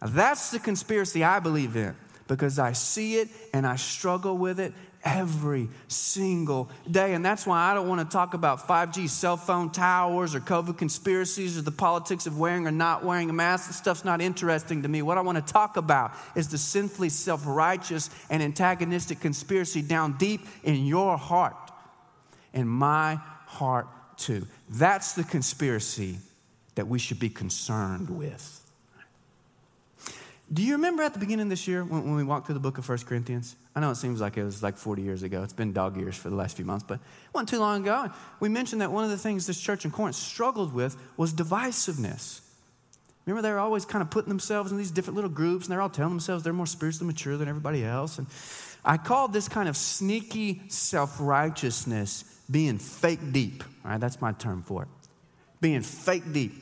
That's 0.00 0.50
the 0.50 0.58
conspiracy 0.58 1.22
I 1.22 1.38
believe 1.38 1.76
in 1.76 1.94
because 2.26 2.58
I 2.58 2.72
see 2.72 3.18
it 3.18 3.28
and 3.54 3.64
I 3.64 3.76
struggle 3.76 4.36
with 4.36 4.58
it 4.58 4.74
every 5.04 5.68
single 5.88 6.70
day. 6.90 7.14
And 7.14 7.24
that's 7.24 7.46
why 7.46 7.70
I 7.70 7.74
don't 7.74 7.88
want 7.88 8.00
to 8.00 8.12
talk 8.12 8.34
about 8.34 8.66
5G 8.66 9.08
cell 9.08 9.36
phone 9.36 9.70
towers 9.70 10.34
or 10.34 10.40
COVID 10.40 10.78
conspiracies 10.78 11.58
or 11.58 11.62
the 11.62 11.72
politics 11.72 12.26
of 12.26 12.38
wearing 12.38 12.66
or 12.66 12.70
not 12.70 13.04
wearing 13.04 13.28
a 13.30 13.32
mask. 13.32 13.68
This 13.68 13.76
stuff's 13.76 14.04
not 14.04 14.20
interesting 14.20 14.82
to 14.82 14.88
me. 14.88 15.02
What 15.02 15.18
I 15.18 15.22
want 15.22 15.44
to 15.44 15.52
talk 15.52 15.76
about 15.76 16.12
is 16.34 16.48
the 16.48 16.58
sinfully 16.58 17.08
self 17.08 17.42
righteous 17.46 18.10
and 18.30 18.42
antagonistic 18.42 19.20
conspiracy 19.20 19.82
down 19.82 20.16
deep 20.18 20.46
in 20.62 20.86
your 20.86 21.16
heart, 21.16 21.56
and 22.54 22.68
my 22.68 23.18
heart 23.46 23.88
too. 24.16 24.46
That's 24.68 25.14
the 25.14 25.24
conspiracy 25.24 26.18
that 26.74 26.86
we 26.86 26.98
should 26.98 27.18
be 27.18 27.28
concerned 27.28 28.08
with. 28.08 28.61
Do 30.52 30.62
you 30.62 30.74
remember 30.74 31.02
at 31.02 31.14
the 31.14 31.18
beginning 31.18 31.44
of 31.44 31.50
this 31.50 31.66
year 31.66 31.82
when, 31.82 32.04
when 32.04 32.14
we 32.14 32.24
walked 32.24 32.46
through 32.46 32.54
the 32.54 32.60
book 32.60 32.76
of 32.76 32.86
1 32.86 32.98
Corinthians? 32.98 33.56
I 33.74 33.80
know 33.80 33.90
it 33.90 33.94
seems 33.94 34.20
like 34.20 34.36
it 34.36 34.44
was 34.44 34.62
like 34.62 34.76
40 34.76 35.00
years 35.00 35.22
ago. 35.22 35.42
It's 35.42 35.54
been 35.54 35.72
dog 35.72 35.96
years 35.96 36.14
for 36.14 36.28
the 36.28 36.36
last 36.36 36.56
few 36.56 36.66
months, 36.66 36.84
but 36.86 36.94
it 36.94 37.00
wasn't 37.32 37.48
too 37.48 37.58
long 37.58 37.82
ago. 37.82 38.10
We 38.38 38.50
mentioned 38.50 38.82
that 38.82 38.92
one 38.92 39.02
of 39.02 39.10
the 39.10 39.16
things 39.16 39.46
this 39.46 39.58
church 39.58 39.86
in 39.86 39.90
Corinth 39.90 40.16
struggled 40.16 40.74
with 40.74 40.96
was 41.16 41.32
divisiveness. 41.32 42.40
Remember, 43.24 43.40
they 43.40 43.52
were 43.52 43.60
always 43.60 43.86
kind 43.86 44.02
of 44.02 44.10
putting 44.10 44.28
themselves 44.28 44.72
in 44.72 44.78
these 44.78 44.90
different 44.90 45.14
little 45.14 45.30
groups, 45.30 45.64
and 45.64 45.72
they're 45.72 45.80
all 45.80 45.88
telling 45.88 46.10
themselves 46.10 46.44
they're 46.44 46.52
more 46.52 46.66
spiritually 46.66 47.06
mature 47.06 47.36
than 47.38 47.48
everybody 47.48 47.84
else. 47.84 48.18
And 48.18 48.26
I 48.84 48.98
called 48.98 49.32
this 49.32 49.48
kind 49.48 49.68
of 49.68 49.76
sneaky 49.76 50.62
self 50.68 51.16
righteousness 51.18 52.24
being 52.50 52.78
fake 52.78 53.32
deep. 53.32 53.64
Right, 53.84 53.98
that's 53.98 54.20
my 54.20 54.32
term 54.32 54.64
for 54.64 54.82
it. 54.82 54.88
Being 55.60 55.82
fake 55.82 56.30
deep. 56.32 56.52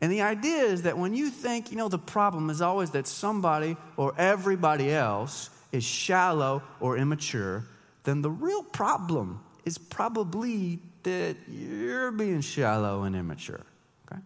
And 0.00 0.12
the 0.12 0.22
idea 0.22 0.62
is 0.64 0.82
that 0.82 0.98
when 0.98 1.14
you 1.14 1.30
think, 1.30 1.70
you 1.70 1.76
know, 1.76 1.88
the 1.88 1.98
problem 1.98 2.50
is 2.50 2.60
always 2.60 2.90
that 2.90 3.06
somebody 3.06 3.76
or 3.96 4.14
everybody 4.18 4.92
else 4.92 5.50
is 5.72 5.84
shallow 5.84 6.62
or 6.80 6.98
immature, 6.98 7.64
then 8.04 8.22
the 8.22 8.30
real 8.30 8.62
problem 8.62 9.40
is 9.64 9.78
probably 9.78 10.80
that 11.04 11.36
you're 11.48 12.10
being 12.10 12.40
shallow 12.40 13.04
and 13.04 13.16
immature. 13.16 13.64
Okay? 14.06 14.20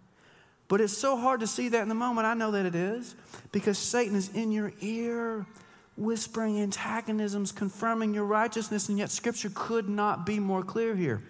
But 0.69 0.81
it's 0.81 0.97
so 0.97 1.17
hard 1.17 1.41
to 1.41 1.47
see 1.47 1.69
that 1.69 1.83
in 1.83 1.89
the 1.89 1.95
moment. 1.95 2.27
I 2.27 2.35
know 2.35 2.51
that 2.53 2.67
it 2.67 2.75
is 2.75 3.15
because 3.53 3.79
Satan 3.79 4.17
is 4.17 4.31
in 4.31 4.51
your 4.51 4.73
ear 4.81 5.47
whispering 5.97 6.61
antagonisms, 6.61 7.53
confirming 7.53 8.15
your 8.15 8.25
righteousness, 8.25 8.89
and 8.89 8.99
yet 8.99 9.11
Scripture 9.11 9.51
could 9.55 9.89
not 9.89 10.25
be 10.25 10.39
more 10.39 10.63
clear 10.63 10.95
here. 10.95 11.23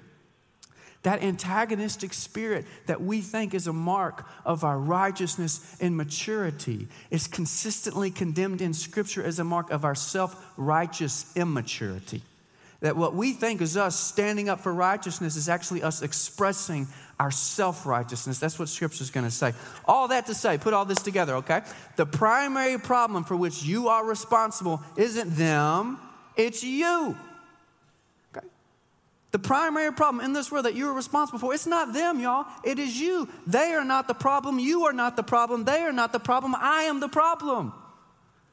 That 1.05 1.23
antagonistic 1.23 2.13
spirit 2.13 2.67
that 2.87 3.01
we 3.01 3.21
think 3.21 3.55
is 3.55 3.67
a 3.67 3.73
mark 3.73 4.27
of 4.45 4.65
our 4.65 4.79
righteousness 4.79 5.77
and 5.81 5.97
maturity 5.97 6.89
is 7.11 7.29
consistently 7.29 8.11
condemned 8.11 8.61
in 8.61 8.75
Scripture 8.75 9.23
as 9.23 9.39
a 9.39 9.45
mark 9.45 9.71
of 9.71 9.85
our 9.85 9.95
self 9.95 10.53
righteous 10.57 11.31
immaturity. 11.37 12.23
That 12.81 12.97
what 12.97 13.15
we 13.15 13.33
think 13.33 13.61
is 13.61 13.77
us 13.77 13.99
standing 13.99 14.49
up 14.49 14.61
for 14.61 14.73
righteousness 14.73 15.35
is 15.37 15.49
actually 15.49 15.83
us 15.83 16.03
expressing 16.03 16.89
our 17.21 17.31
self 17.31 17.87
righteousness. 17.87 18.41
That's 18.41 18.59
what 18.59 18.69
Scripture 18.69 19.03
is 19.03 19.11
going 19.11 19.27
to 19.27 19.31
say. 19.33 19.53
All 19.85 20.09
that 20.09 20.27
to 20.27 20.35
say, 20.35 20.59
put 20.59 20.75
all 20.75 20.85
this 20.85 21.03
together, 21.03 21.37
okay? 21.37 21.63
The 21.97 22.07
primary 22.07 22.79
problem 22.79 23.23
for 23.23 23.37
which 23.37 23.63
you 23.63 23.89
are 23.89 24.05
responsible 24.05 24.83
isn't 24.97 25.37
them, 25.37 25.99
it's 26.37 26.65
you. 26.65 27.17
The 29.31 29.38
primary 29.38 29.93
problem 29.93 30.25
in 30.25 30.33
this 30.33 30.51
world 30.51 30.64
that 30.64 30.75
you 30.75 30.88
are 30.88 30.95
responsible 30.95 31.38
for, 31.38 31.53
it's 31.53 31.67
not 31.67 31.93
them, 31.93 32.19
y'all. 32.19 32.47
It 32.64 32.79
is 32.79 32.99
you. 32.99 33.29
They 33.47 33.73
are 33.73 33.85
not 33.85 34.09
the 34.09 34.14
problem. 34.14 34.59
You 34.59 34.85
are 34.85 34.93
not 34.93 35.17
the 35.17 35.23
problem. 35.23 35.64
They 35.64 35.83
are 35.83 35.93
not 35.93 36.12
the 36.12 36.19
problem. 36.19 36.55
I 36.59 36.85
am 36.85 37.01
the 37.01 37.09
problem. 37.09 37.75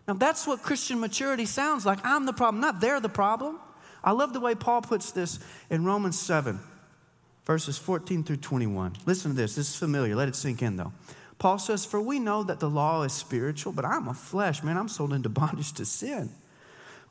Now, 0.07 0.15
that's 0.15 0.45
what 0.45 0.61
Christian 0.61 0.99
maturity 0.99 1.45
sounds 1.45 1.85
like. 1.85 1.99
I'm 2.03 2.25
the 2.25 2.33
problem, 2.33 2.61
not 2.61 2.79
they're 2.79 2.99
the 2.99 3.09
problem. 3.09 3.59
I 4.03 4.11
love 4.11 4.33
the 4.33 4.39
way 4.39 4.53
Paul 4.53 4.81
puts 4.81 5.11
this 5.11 5.39
in 5.69 5.83
Romans 5.83 6.19
7, 6.19 6.59
verses 7.45 7.77
14 7.77 8.23
through 8.23 8.37
21. 8.37 8.97
Listen 9.05 9.31
to 9.31 9.37
this. 9.37 9.55
This 9.55 9.69
is 9.69 9.75
familiar. 9.75 10.15
Let 10.15 10.27
it 10.27 10.35
sink 10.35 10.61
in, 10.61 10.75
though. 10.75 10.93
Paul 11.39 11.57
says, 11.57 11.85
For 11.85 11.99
we 11.99 12.19
know 12.19 12.43
that 12.43 12.59
the 12.59 12.69
law 12.69 13.01
is 13.01 13.13
spiritual, 13.13 13.71
but 13.73 13.83
I'm 13.83 14.07
a 14.07 14.13
flesh, 14.13 14.61
man. 14.61 14.77
I'm 14.77 14.89
sold 14.89 15.11
into 15.11 15.29
bondage 15.41 15.73
to 15.73 15.85
sin. 15.85 16.29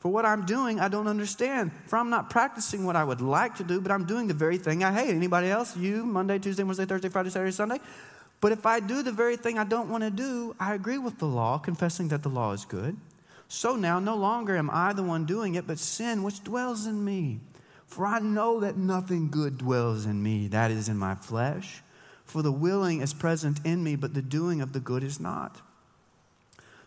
For 0.04 0.12
what 0.12 0.26
I'm 0.26 0.44
doing, 0.44 0.80
I 0.80 0.88
don't 0.88 1.08
understand. 1.08 1.72
For 1.86 1.96
I'm 1.96 2.10
not 2.10 2.28
practicing 2.28 2.84
what 2.84 2.94
I 2.94 3.02
would 3.02 3.22
like 3.22 3.54
to 3.54 3.64
do, 3.64 3.80
but 3.80 3.90
I'm 3.90 4.04
doing 4.04 4.28
the 4.28 4.34
very 4.34 4.58
thing 4.58 4.84
I 4.84 4.92
hate. 4.92 5.14
Anybody 5.14 5.48
else? 5.48 5.74
You, 5.78 6.04
Monday, 6.04 6.38
Tuesday, 6.38 6.62
Wednesday, 6.62 6.84
Thursday, 6.84 7.08
Friday, 7.08 7.30
Saturday, 7.30 7.52
Sunday? 7.52 7.78
But 8.42 8.52
if 8.52 8.66
I 8.66 8.80
do 8.80 9.02
the 9.02 9.12
very 9.12 9.38
thing 9.38 9.58
I 9.58 9.64
don't 9.64 9.88
want 9.88 10.04
to 10.04 10.10
do, 10.10 10.54
I 10.60 10.74
agree 10.74 10.98
with 10.98 11.20
the 11.20 11.24
law, 11.24 11.56
confessing 11.56 12.08
that 12.08 12.22
the 12.22 12.28
law 12.28 12.52
is 12.52 12.66
good. 12.66 12.98
So 13.48 13.76
now 13.76 13.98
no 13.98 14.14
longer 14.14 14.54
am 14.58 14.68
I 14.70 14.92
the 14.92 15.02
one 15.02 15.24
doing 15.24 15.54
it, 15.54 15.66
but 15.66 15.78
sin 15.78 16.22
which 16.22 16.44
dwells 16.44 16.84
in 16.84 17.02
me. 17.02 17.40
For 17.86 18.04
I 18.04 18.18
know 18.18 18.60
that 18.60 18.76
nothing 18.76 19.30
good 19.30 19.56
dwells 19.56 20.04
in 20.04 20.22
me, 20.22 20.48
that 20.48 20.70
is 20.70 20.86
in 20.86 20.98
my 20.98 21.14
flesh. 21.14 21.82
For 22.26 22.42
the 22.42 22.52
willing 22.52 23.00
is 23.00 23.14
present 23.14 23.58
in 23.64 23.82
me, 23.82 23.96
but 23.96 24.12
the 24.12 24.20
doing 24.20 24.60
of 24.60 24.74
the 24.74 24.80
good 24.80 25.02
is 25.02 25.18
not. 25.18 25.62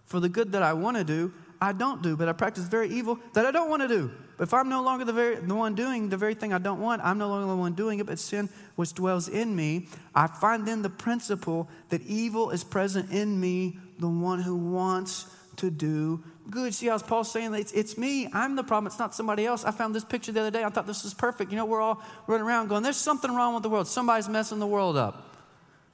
For 0.05 0.19
the 0.19 0.29
good 0.29 0.51
that 0.51 0.61
I 0.61 0.73
want 0.73 0.97
to 0.97 1.03
do, 1.03 1.33
I 1.59 1.71
don't 1.73 2.01
do, 2.01 2.15
but 2.15 2.29
I 2.29 2.33
practice 2.33 2.65
very 2.65 2.89
evil 2.89 3.19
that 3.33 3.45
I 3.45 3.51
don't 3.51 3.69
want 3.69 3.81
to 3.81 3.87
do. 3.87 4.11
But 4.37 4.43
if 4.43 4.53
I'm 4.53 4.69
no 4.69 4.83
longer 4.83 5.05
the, 5.05 5.13
very, 5.13 5.35
the 5.35 5.55
one 5.55 5.73
doing 5.73 6.09
the 6.09 6.17
very 6.17 6.35
thing 6.35 6.53
I 6.53 6.59
don't 6.59 6.79
want, 6.79 7.01
I'm 7.03 7.17
no 7.17 7.27
longer 7.27 7.47
the 7.47 7.57
one 7.57 7.73
doing 7.73 7.99
it, 7.99 8.05
but 8.05 8.19
sin 8.19 8.49
which 8.75 8.93
dwells 8.93 9.27
in 9.27 9.55
me. 9.55 9.87
I 10.13 10.27
find 10.27 10.67
then 10.67 10.83
the 10.83 10.89
principle 10.89 11.67
that 11.89 12.01
evil 12.03 12.51
is 12.51 12.63
present 12.63 13.11
in 13.11 13.39
me, 13.39 13.79
the 13.97 14.07
one 14.07 14.41
who 14.41 14.55
wants 14.55 15.25
to 15.55 15.71
do 15.71 16.23
good. 16.49 16.73
See 16.73 16.87
how 16.87 16.97
Paul's 16.99 17.31
saying 17.31 17.53
it's, 17.55 17.71
it's 17.71 17.97
me. 17.97 18.29
I'm 18.31 18.55
the 18.55 18.63
problem. 18.63 18.87
It's 18.87 18.99
not 18.99 19.15
somebody 19.15 19.45
else. 19.45 19.65
I 19.65 19.71
found 19.71 19.95
this 19.95 20.05
picture 20.05 20.31
the 20.31 20.41
other 20.41 20.51
day. 20.51 20.63
I 20.63 20.69
thought 20.69 20.87
this 20.87 21.03
was 21.03 21.13
perfect. 21.13 21.51
You 21.51 21.57
know, 21.57 21.65
we're 21.65 21.81
all 21.81 22.01
running 22.27 22.45
around 22.45 22.67
going, 22.67 22.83
there's 22.83 22.97
something 22.97 23.33
wrong 23.33 23.53
with 23.53 23.63
the 23.63 23.69
world. 23.69 23.87
Somebody's 23.87 24.29
messing 24.29 24.59
the 24.59 24.67
world 24.67 24.97
up. 24.97 25.35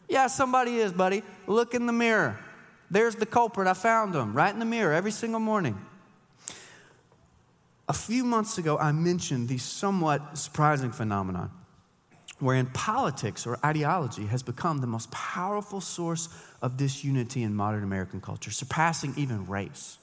Yeah, 0.09 0.27
somebody 0.27 0.77
is, 0.77 0.91
buddy. 0.91 1.23
Look 1.47 1.73
in 1.73 1.85
the 1.85 1.93
mirror. 1.93 2.37
There's 2.91 3.15
the 3.15 3.25
culprit. 3.25 3.67
I 3.67 3.73
found 3.73 4.15
him 4.15 4.33
right 4.33 4.53
in 4.53 4.59
the 4.59 4.65
mirror 4.65 4.93
every 4.93 5.11
single 5.11 5.39
morning. 5.39 5.79
A 7.87 7.93
few 7.93 8.23
months 8.23 8.57
ago, 8.57 8.77
I 8.77 8.91
mentioned 8.91 9.49
the 9.49 9.57
somewhat 9.57 10.37
surprising 10.37 10.91
phenomenon 10.91 11.51
wherein 12.39 12.65
politics 12.67 13.47
or 13.47 13.57
ideology 13.65 14.25
has 14.25 14.43
become 14.43 14.79
the 14.79 14.87
most 14.87 15.09
powerful 15.11 15.79
source 15.79 16.29
of 16.61 16.75
disunity 16.77 17.41
in 17.41 17.55
modern 17.55 17.83
American 17.83 18.19
culture, 18.19 18.51
surpassing 18.51 19.13
even 19.15 19.45
race. 19.47 19.97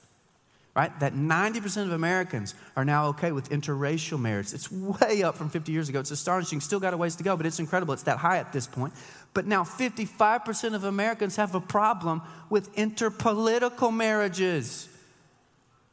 Right? 0.73 0.97
That 1.01 1.13
90% 1.13 1.83
of 1.83 1.91
Americans 1.91 2.55
are 2.77 2.85
now 2.85 3.07
okay 3.07 3.33
with 3.33 3.49
interracial 3.49 4.19
marriage. 4.19 4.53
It's 4.53 4.71
way 4.71 5.21
up 5.21 5.35
from 5.35 5.49
50 5.49 5.71
years 5.71 5.89
ago. 5.89 5.99
It's 5.99 6.11
astonishing. 6.11 6.61
Still 6.61 6.79
got 6.79 6.93
a 6.93 6.97
ways 6.97 7.17
to 7.17 7.23
go, 7.23 7.35
but 7.35 7.45
it's 7.45 7.59
incredible. 7.59 7.93
It's 7.93 8.03
that 8.03 8.17
high 8.17 8.37
at 8.37 8.53
this 8.53 8.67
point. 8.67 8.93
But 9.33 9.47
now 9.47 9.63
55% 9.63 10.75
of 10.75 10.83
Americans 10.83 11.37
have 11.37 11.55
a 11.55 11.61
problem 11.61 12.21
with 12.49 12.75
interpolitical 12.75 13.95
marriages. 13.95 14.89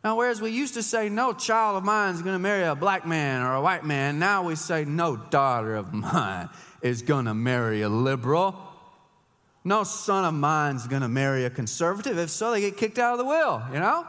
Now, 0.02 0.16
whereas 0.16 0.40
we 0.40 0.50
used 0.50 0.74
to 0.74 0.82
say, 0.82 1.08
no 1.08 1.32
child 1.32 1.76
of 1.76 1.84
mine 1.84 2.14
is 2.14 2.22
going 2.22 2.34
to 2.34 2.40
marry 2.40 2.64
a 2.64 2.74
black 2.74 3.06
man 3.06 3.42
or 3.42 3.54
a 3.54 3.60
white 3.60 3.84
man, 3.84 4.18
now 4.18 4.44
we 4.44 4.54
say, 4.54 4.84
no 4.84 5.16
daughter 5.16 5.74
of 5.74 5.92
mine 5.92 6.48
is 6.82 7.02
going 7.02 7.26
to 7.26 7.34
marry 7.34 7.82
a 7.82 7.88
liberal. 7.88 8.56
No 9.64 9.84
son 9.84 10.24
of 10.24 10.34
mine 10.34 10.76
is 10.76 10.86
going 10.86 11.02
to 11.02 11.08
marry 11.08 11.44
a 11.44 11.50
conservative. 11.50 12.16
If 12.16 12.30
so, 12.30 12.52
they 12.52 12.60
get 12.60 12.76
kicked 12.76 12.98
out 12.98 13.12
of 13.12 13.18
the 13.18 13.24
will, 13.24 13.62
you 13.72 13.80
know? 13.80 14.06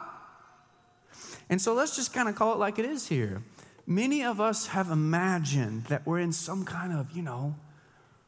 And 1.49 1.59
so 1.59 1.73
let's 1.73 1.95
just 1.95 2.13
kind 2.13 2.29
of 2.29 2.35
call 2.35 2.53
it 2.53 2.59
like 2.59 2.77
it 2.77 2.85
is 2.85 3.07
here. 3.07 3.41
Many 3.87 4.23
of 4.23 4.39
us 4.39 4.67
have 4.67 4.91
imagined 4.91 5.85
that 5.85 6.05
we're 6.05 6.19
in 6.19 6.31
some 6.31 6.63
kind 6.63 6.93
of, 6.93 7.11
you 7.11 7.23
know, 7.23 7.55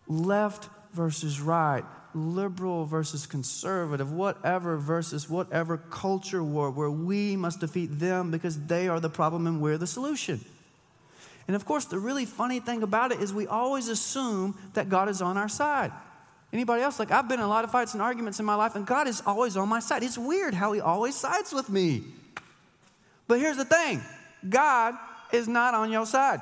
left 0.08 0.68
versus 0.94 1.40
right, 1.40 1.84
liberal 2.14 2.86
versus 2.86 3.26
conservative, 3.26 4.12
whatever 4.12 4.78
versus 4.78 5.30
whatever 5.30 5.78
culture 5.78 6.44
war 6.44 6.70
where 6.70 6.92
we 6.92 7.36
must 7.36 7.60
defeat 7.60 8.00
them 8.00 8.32
because 8.32 8.60
they 8.66 8.88
are 8.88 9.00
the 9.00 9.10
problem 9.10 9.48
and 9.48 9.62
we're 9.62 9.78
the 9.78 9.88
solution. 9.88 10.44
And 11.48 11.56
of 11.56 11.66
course, 11.66 11.86
the 11.86 12.00
really 12.00 12.26
funny 12.26 12.60
thing 12.60 12.84
about 12.84 13.12
it 13.12 13.20
is 13.20 13.34
we 13.34 13.48
always 13.48 13.88
assume 13.88 14.58
that 14.74 14.90
God 14.90 15.10
is 15.10 15.22
on 15.22 15.38
our 15.38 15.50
side. 15.50 15.92
Anybody 16.54 16.82
else? 16.82 17.00
Like, 17.00 17.12
I've 17.12 17.28
been 17.28 17.40
in 17.40 17.46
a 17.46 17.50
lot 17.50 17.64
of 17.64 17.72
fights 17.72 17.94
and 17.94 18.02
arguments 18.02 18.40
in 18.40 18.46
my 18.46 18.56
life, 18.56 18.76
and 18.76 18.86
God 18.86 19.08
is 19.08 19.22
always 19.26 19.56
on 19.56 19.70
my 19.70 19.80
side. 19.80 20.04
It's 20.04 20.18
weird 20.18 20.54
how 20.54 20.74
He 20.74 20.82
always 20.82 21.16
sides 21.16 21.54
with 21.54 21.70
me. 21.70 22.04
But 23.28 23.40
here's 23.40 23.58
the 23.58 23.66
thing 23.66 24.02
God 24.48 24.96
is 25.32 25.48
not 25.48 25.74
on 25.74 25.92
your 25.92 26.06
side. 26.06 26.42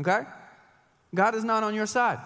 Okay? 0.00 0.22
God 1.14 1.34
is 1.34 1.44
not 1.44 1.62
on 1.62 1.74
your 1.74 1.86
side. 1.86 2.18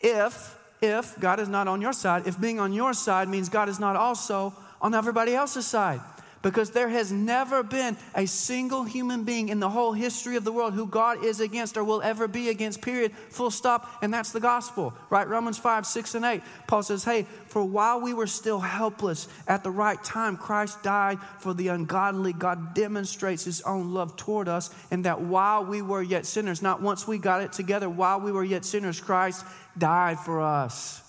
If 0.00 0.56
if 0.82 1.18
God 1.18 1.40
is 1.40 1.48
not 1.48 1.68
on 1.68 1.80
your 1.80 1.92
side, 1.92 2.26
if 2.26 2.38
being 2.38 2.60
on 2.60 2.72
your 2.72 2.92
side 2.92 3.28
means 3.28 3.48
God 3.48 3.68
is 3.68 3.80
not 3.80 3.96
also 3.96 4.52
on 4.80 4.94
everybody 4.94 5.34
else's 5.34 5.66
side. 5.66 6.00
Because 6.46 6.70
there 6.70 6.88
has 6.88 7.10
never 7.10 7.64
been 7.64 7.96
a 8.14 8.24
single 8.24 8.84
human 8.84 9.24
being 9.24 9.48
in 9.48 9.58
the 9.58 9.68
whole 9.68 9.92
history 9.92 10.36
of 10.36 10.44
the 10.44 10.52
world 10.52 10.74
who 10.74 10.86
God 10.86 11.24
is 11.24 11.40
against 11.40 11.76
or 11.76 11.82
will 11.82 12.00
ever 12.02 12.28
be 12.28 12.50
against, 12.50 12.82
period, 12.82 13.10
full 13.30 13.50
stop. 13.50 13.98
And 14.00 14.14
that's 14.14 14.30
the 14.30 14.38
gospel, 14.38 14.94
right? 15.10 15.26
Romans 15.26 15.58
5, 15.58 15.84
6, 15.84 16.14
and 16.14 16.24
8. 16.24 16.42
Paul 16.68 16.84
says, 16.84 17.02
Hey, 17.02 17.26
for 17.48 17.64
while 17.64 18.00
we 18.00 18.14
were 18.14 18.28
still 18.28 18.60
helpless, 18.60 19.26
at 19.48 19.64
the 19.64 19.72
right 19.72 20.00
time, 20.04 20.36
Christ 20.36 20.84
died 20.84 21.18
for 21.40 21.52
the 21.52 21.66
ungodly. 21.66 22.32
God 22.32 22.74
demonstrates 22.74 23.42
his 23.42 23.60
own 23.62 23.92
love 23.92 24.16
toward 24.16 24.46
us, 24.46 24.72
and 24.92 25.04
that 25.04 25.22
while 25.22 25.64
we 25.64 25.82
were 25.82 26.00
yet 26.00 26.26
sinners, 26.26 26.62
not 26.62 26.80
once 26.80 27.08
we 27.08 27.18
got 27.18 27.42
it 27.42 27.52
together, 27.52 27.90
while 27.90 28.20
we 28.20 28.30
were 28.30 28.44
yet 28.44 28.64
sinners, 28.64 29.00
Christ 29.00 29.44
died 29.76 30.20
for 30.20 30.40
us. 30.40 31.02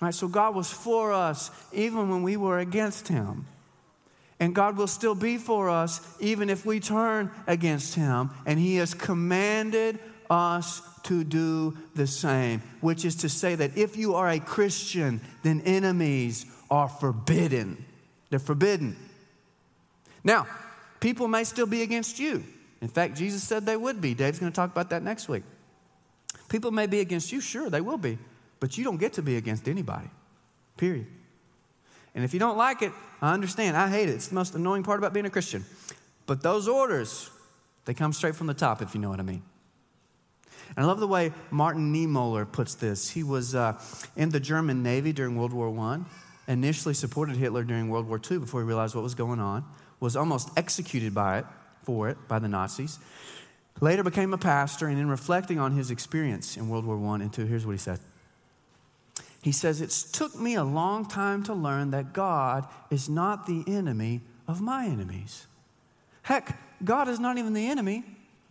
All 0.00 0.06
right, 0.06 0.14
so 0.14 0.28
God 0.28 0.54
was 0.54 0.72
for 0.72 1.12
us 1.12 1.50
even 1.74 2.08
when 2.08 2.22
we 2.22 2.38
were 2.38 2.58
against 2.58 3.08
him. 3.08 3.44
And 4.44 4.54
God 4.54 4.76
will 4.76 4.88
still 4.88 5.14
be 5.14 5.38
for 5.38 5.70
us 5.70 6.02
even 6.20 6.50
if 6.50 6.66
we 6.66 6.78
turn 6.78 7.30
against 7.46 7.94
Him. 7.94 8.28
And 8.44 8.58
He 8.58 8.76
has 8.76 8.92
commanded 8.92 9.98
us 10.28 10.82
to 11.04 11.24
do 11.24 11.78
the 11.94 12.06
same, 12.06 12.60
which 12.82 13.06
is 13.06 13.14
to 13.16 13.30
say 13.30 13.54
that 13.54 13.78
if 13.78 13.96
you 13.96 14.16
are 14.16 14.28
a 14.28 14.38
Christian, 14.38 15.22
then 15.42 15.62
enemies 15.62 16.44
are 16.70 16.88
forbidden. 16.88 17.86
They're 18.28 18.38
forbidden. 18.38 18.98
Now, 20.22 20.46
people 21.00 21.26
may 21.26 21.44
still 21.44 21.64
be 21.64 21.80
against 21.80 22.18
you. 22.18 22.44
In 22.82 22.88
fact, 22.88 23.16
Jesus 23.16 23.42
said 23.42 23.64
they 23.64 23.78
would 23.78 24.02
be. 24.02 24.12
Dave's 24.12 24.40
going 24.40 24.52
to 24.52 24.56
talk 24.56 24.70
about 24.70 24.90
that 24.90 25.02
next 25.02 25.26
week. 25.26 25.44
People 26.50 26.70
may 26.70 26.86
be 26.86 27.00
against 27.00 27.32
you, 27.32 27.40
sure, 27.40 27.70
they 27.70 27.80
will 27.80 27.96
be, 27.96 28.18
but 28.60 28.76
you 28.76 28.84
don't 28.84 28.98
get 28.98 29.14
to 29.14 29.22
be 29.22 29.38
against 29.38 29.68
anybody, 29.68 30.10
period. 30.76 31.06
And 32.14 32.24
if 32.24 32.32
you 32.32 32.40
don't 32.40 32.56
like 32.56 32.82
it, 32.82 32.92
I 33.20 33.32
understand. 33.32 33.76
I 33.76 33.88
hate 33.88 34.08
it. 34.08 34.12
It's 34.12 34.28
the 34.28 34.34
most 34.34 34.54
annoying 34.54 34.82
part 34.82 34.98
about 34.98 35.12
being 35.12 35.26
a 35.26 35.30
Christian. 35.30 35.64
But 36.26 36.42
those 36.42 36.68
orders, 36.68 37.30
they 37.84 37.94
come 37.94 38.12
straight 38.12 38.36
from 38.36 38.46
the 38.46 38.54
top, 38.54 38.82
if 38.82 38.94
you 38.94 39.00
know 39.00 39.10
what 39.10 39.20
I 39.20 39.24
mean. 39.24 39.42
And 40.76 40.84
I 40.84 40.88
love 40.88 41.00
the 41.00 41.08
way 41.08 41.32
Martin 41.50 41.92
Niemöller 41.92 42.50
puts 42.50 42.74
this. 42.74 43.10
He 43.10 43.22
was 43.22 43.54
uh, 43.54 43.80
in 44.16 44.30
the 44.30 44.40
German 44.40 44.82
Navy 44.82 45.12
during 45.12 45.36
World 45.36 45.52
War 45.52 45.68
I, 45.78 46.00
initially 46.50 46.94
supported 46.94 47.36
Hitler 47.36 47.64
during 47.64 47.88
World 47.88 48.08
War 48.08 48.20
II 48.30 48.38
before 48.38 48.60
he 48.60 48.66
realized 48.66 48.94
what 48.94 49.04
was 49.04 49.14
going 49.14 49.40
on, 49.40 49.64
was 50.00 50.16
almost 50.16 50.50
executed 50.56 51.14
by 51.14 51.38
it, 51.38 51.44
for 51.82 52.08
it, 52.08 52.16
by 52.28 52.38
the 52.38 52.48
Nazis. 52.48 52.98
Later 53.80 54.02
became 54.02 54.32
a 54.32 54.38
pastor, 54.38 54.86
and 54.86 54.98
in 54.98 55.08
reflecting 55.08 55.58
on 55.58 55.72
his 55.72 55.90
experience 55.90 56.56
in 56.56 56.68
World 56.68 56.84
War 56.84 56.96
I 57.12 57.22
and 57.22 57.38
II, 57.38 57.46
here's 57.46 57.66
what 57.66 57.72
he 57.72 57.78
said. 57.78 57.98
He 59.44 59.52
says, 59.52 59.82
It 59.82 59.90
took 59.90 60.34
me 60.40 60.54
a 60.54 60.64
long 60.64 61.04
time 61.04 61.42
to 61.42 61.52
learn 61.52 61.90
that 61.90 62.14
God 62.14 62.66
is 62.90 63.10
not 63.10 63.46
the 63.46 63.62
enemy 63.66 64.22
of 64.48 64.62
my 64.62 64.86
enemies. 64.86 65.46
Heck, 66.22 66.58
God 66.82 67.08
is 67.08 67.20
not 67.20 67.36
even 67.36 67.52
the 67.52 67.68
enemy 67.68 68.04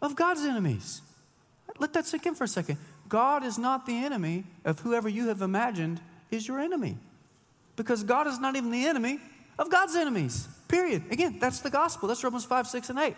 of 0.03 0.15
God's 0.15 0.41
enemies. 0.41 1.01
Let 1.79 1.93
that 1.93 2.05
sink 2.05 2.27
in 2.27 2.35
for 2.35 2.43
a 2.43 2.47
second. 2.47 2.77
God 3.09 3.43
is 3.43 3.57
not 3.57 3.87
the 3.87 4.05
enemy 4.05 4.43
of 4.65 4.81
whoever 4.81 5.09
you 5.09 5.29
have 5.29 5.41
imagined 5.41 5.99
is 6.29 6.47
your 6.47 6.59
enemy. 6.59 6.99
Because 7.75 8.03
God 8.03 8.27
is 8.27 8.37
not 8.37 8.55
even 8.55 8.69
the 8.69 8.85
enemy 8.85 9.19
of 9.57 9.71
God's 9.71 9.95
enemies. 9.95 10.47
Period. 10.67 11.05
Again, 11.09 11.39
that's 11.39 11.61
the 11.61 11.71
gospel. 11.71 12.07
That's 12.07 12.23
Romans 12.23 12.45
5, 12.45 12.67
6, 12.67 12.91
and 12.91 12.99
8. 12.99 13.15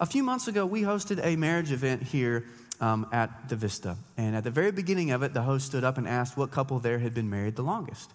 A 0.00 0.06
few 0.06 0.24
months 0.24 0.48
ago, 0.48 0.66
we 0.66 0.82
hosted 0.82 1.24
a 1.24 1.36
marriage 1.36 1.70
event 1.70 2.02
here 2.02 2.46
um, 2.82 3.06
at 3.12 3.48
the 3.48 3.56
Vista. 3.56 3.96
And 4.18 4.36
at 4.36 4.44
the 4.44 4.50
very 4.50 4.72
beginning 4.72 5.12
of 5.12 5.22
it, 5.22 5.32
the 5.32 5.42
host 5.42 5.66
stood 5.66 5.84
up 5.84 5.96
and 5.96 6.06
asked 6.06 6.36
what 6.36 6.50
couple 6.50 6.80
there 6.80 6.98
had 6.98 7.14
been 7.14 7.30
married 7.30 7.56
the 7.56 7.62
longest. 7.62 8.10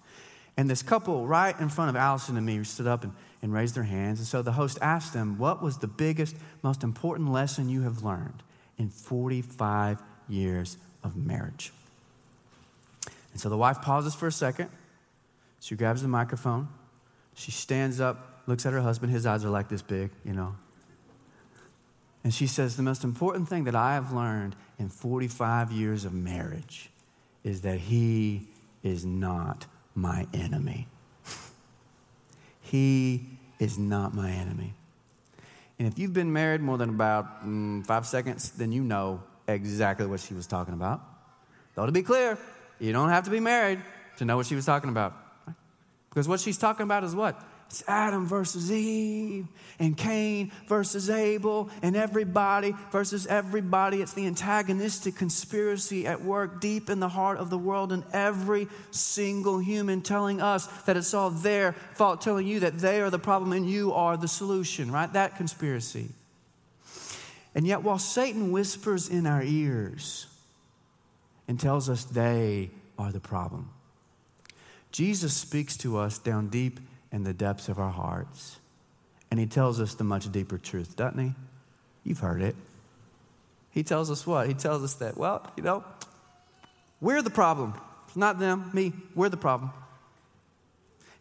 And 0.58 0.70
this 0.70 0.84
couple, 0.84 1.26
right 1.26 1.58
in 1.60 1.70
front 1.70 1.90
of 1.90 1.96
Allison 1.96 2.36
and 2.36 2.46
me, 2.46 2.64
stood 2.64 2.88
up 2.88 3.04
and, 3.04 3.14
and 3.42 3.54
raised 3.54 3.76
their 3.76 3.84
hands. 3.84 4.20
And 4.20 4.28
so 4.28 4.42
the 4.42 4.52
host 4.52 4.78
asked 4.82 5.14
them, 5.14 5.38
What 5.38 5.64
was 5.64 5.78
the 5.78 5.88
biggest, 5.88 6.36
most 6.64 6.84
important 6.84 7.32
lesson 7.32 7.70
you 7.70 7.84
have 7.84 8.04
learned 8.04 8.44
in 8.78 8.90
45 8.90 10.02
years 10.28 10.78
of 11.04 11.16
marriage? 11.16 11.72
And 13.32 13.40
so 13.40 13.50
the 13.50 13.58
wife 13.58 13.82
pauses 13.82 14.16
for 14.16 14.28
a 14.28 14.32
second. 14.32 14.70
She 15.62 15.76
grabs 15.76 16.02
the 16.02 16.08
microphone. 16.08 16.68
She 17.36 17.52
stands 17.52 18.02
up, 18.02 18.42
looks 18.48 18.66
at 18.66 18.74
her 18.74 18.82
husband. 18.82 19.14
His 19.14 19.26
eyes 19.26 19.46
are 19.46 19.50
like 19.50 19.70
this 19.70 19.84
big, 19.84 20.10
you 20.26 20.34
know, 20.34 20.56
and 22.24 22.34
she 22.34 22.48
says, 22.48 22.76
The 22.76 22.84
most 22.84 23.04
important 23.04 23.48
thing 23.48 23.64
that 23.66 23.76
I 23.76 23.94
have 23.94 24.12
learned 24.12 24.56
in 24.80 24.90
45 24.90 25.72
years 25.72 26.06
of 26.06 26.14
marriage 26.14 26.90
is 27.44 27.62
that 27.62 27.80
he 27.80 28.48
is 28.84 29.06
not 29.06 29.66
my 29.96 30.28
enemy. 30.34 30.88
he 32.62 33.26
is 33.60 33.78
not 33.78 34.14
my 34.14 34.32
enemy. 34.32 34.74
And 35.80 35.88
if 35.88 36.00
you've 36.00 36.14
been 36.14 36.34
married 36.34 36.62
more 36.62 36.78
than 36.78 36.90
about 36.90 37.46
mm, 37.46 37.86
five 37.86 38.06
seconds, 38.06 38.52
then 38.52 38.72
you 38.72 38.84
know 38.84 39.24
exactly 39.48 40.06
what 40.06 40.20
she 40.20 40.34
was 40.34 40.48
talking 40.48 40.74
about. 40.74 41.02
Though 41.76 41.86
to 41.86 41.92
be 41.92 42.02
clear, 42.02 42.38
you 42.80 42.92
don't 42.92 43.10
have 43.10 43.26
to 43.26 43.30
be 43.30 43.40
married 43.40 43.80
to 44.18 44.26
know 44.26 44.38
what 44.38 44.48
she 44.48 44.56
was 44.56 44.66
talking 44.66 44.90
about. 44.90 45.14
Because 46.10 46.28
what 46.28 46.40
she's 46.40 46.58
talking 46.58 46.84
about 46.84 47.04
is 47.04 47.16
what? 47.16 47.42
It's 47.70 47.84
Adam 47.86 48.26
versus 48.26 48.72
Eve, 48.72 49.46
and 49.78 49.98
Cain 49.98 50.54
versus 50.68 51.10
Abel, 51.10 51.70
and 51.82 51.98
everybody 51.98 52.74
versus 52.94 53.28
everybody. 53.28 54.02
It's 54.02 54.14
the 54.14 54.26
antagonistic 54.26 55.16
conspiracy 55.18 56.08
at 56.08 56.24
work 56.24 56.62
deep 56.62 56.90
in 56.90 57.02
the 57.02 57.10
heart 57.10 57.40
of 57.40 57.50
the 57.50 57.58
world, 57.58 57.92
and 57.92 58.06
every 58.14 58.70
single 58.92 59.60
human 59.60 60.02
telling 60.02 60.42
us 60.42 60.68
that 60.84 60.96
it's 60.96 61.14
all 61.14 61.30
their 61.30 61.74
fault, 61.74 62.22
telling 62.22 62.48
you 62.48 62.62
that 62.62 62.80
they 62.80 63.02
are 63.02 63.10
the 63.10 63.20
problem 63.20 63.52
and 63.52 63.70
you 63.70 63.92
are 63.92 64.16
the 64.16 64.30
solution, 64.30 64.90
right? 64.90 65.12
That 65.12 65.36
conspiracy. 65.36 66.08
And 67.54 67.68
yet, 67.68 67.84
while 67.84 68.00
Satan 68.00 68.52
whispers 68.54 69.10
in 69.10 69.28
our 69.28 69.44
ears 69.44 70.28
and 71.50 71.60
tells 71.60 71.90
us 71.90 72.06
they 72.06 72.70
are 72.98 73.12
the 73.12 73.20
problem, 73.20 73.72
Jesus 74.94 75.34
speaks 75.34 75.76
to 75.78 75.98
us 75.98 76.18
down 76.18 76.48
deep 76.48 76.80
in 77.12 77.24
the 77.24 77.34
depths 77.34 77.70
of 77.70 77.80
our 77.80 77.92
hearts. 77.92 78.60
And 79.30 79.40
he 79.40 79.46
tells 79.46 79.80
us 79.80 79.96
the 79.96 80.04
much 80.04 80.32
deeper 80.32 80.58
truth, 80.58 80.96
doesn't 80.96 81.20
he? 81.20 81.34
You've 82.04 82.20
heard 82.20 82.42
it. 82.42 82.56
He 83.72 83.84
tells 83.84 84.10
us 84.10 84.26
what? 84.26 84.48
He 84.48 84.54
tells 84.54 84.84
us 84.84 84.96
that, 84.96 85.18
well, 85.18 85.52
you 85.56 85.64
know, 85.64 85.84
we're 87.02 87.22
the 87.22 87.30
problem. 87.30 87.74
Not 88.16 88.40
them, 88.40 88.72
me. 88.74 88.94
We're 89.14 89.30
the 89.30 89.38
problem. 89.38 89.72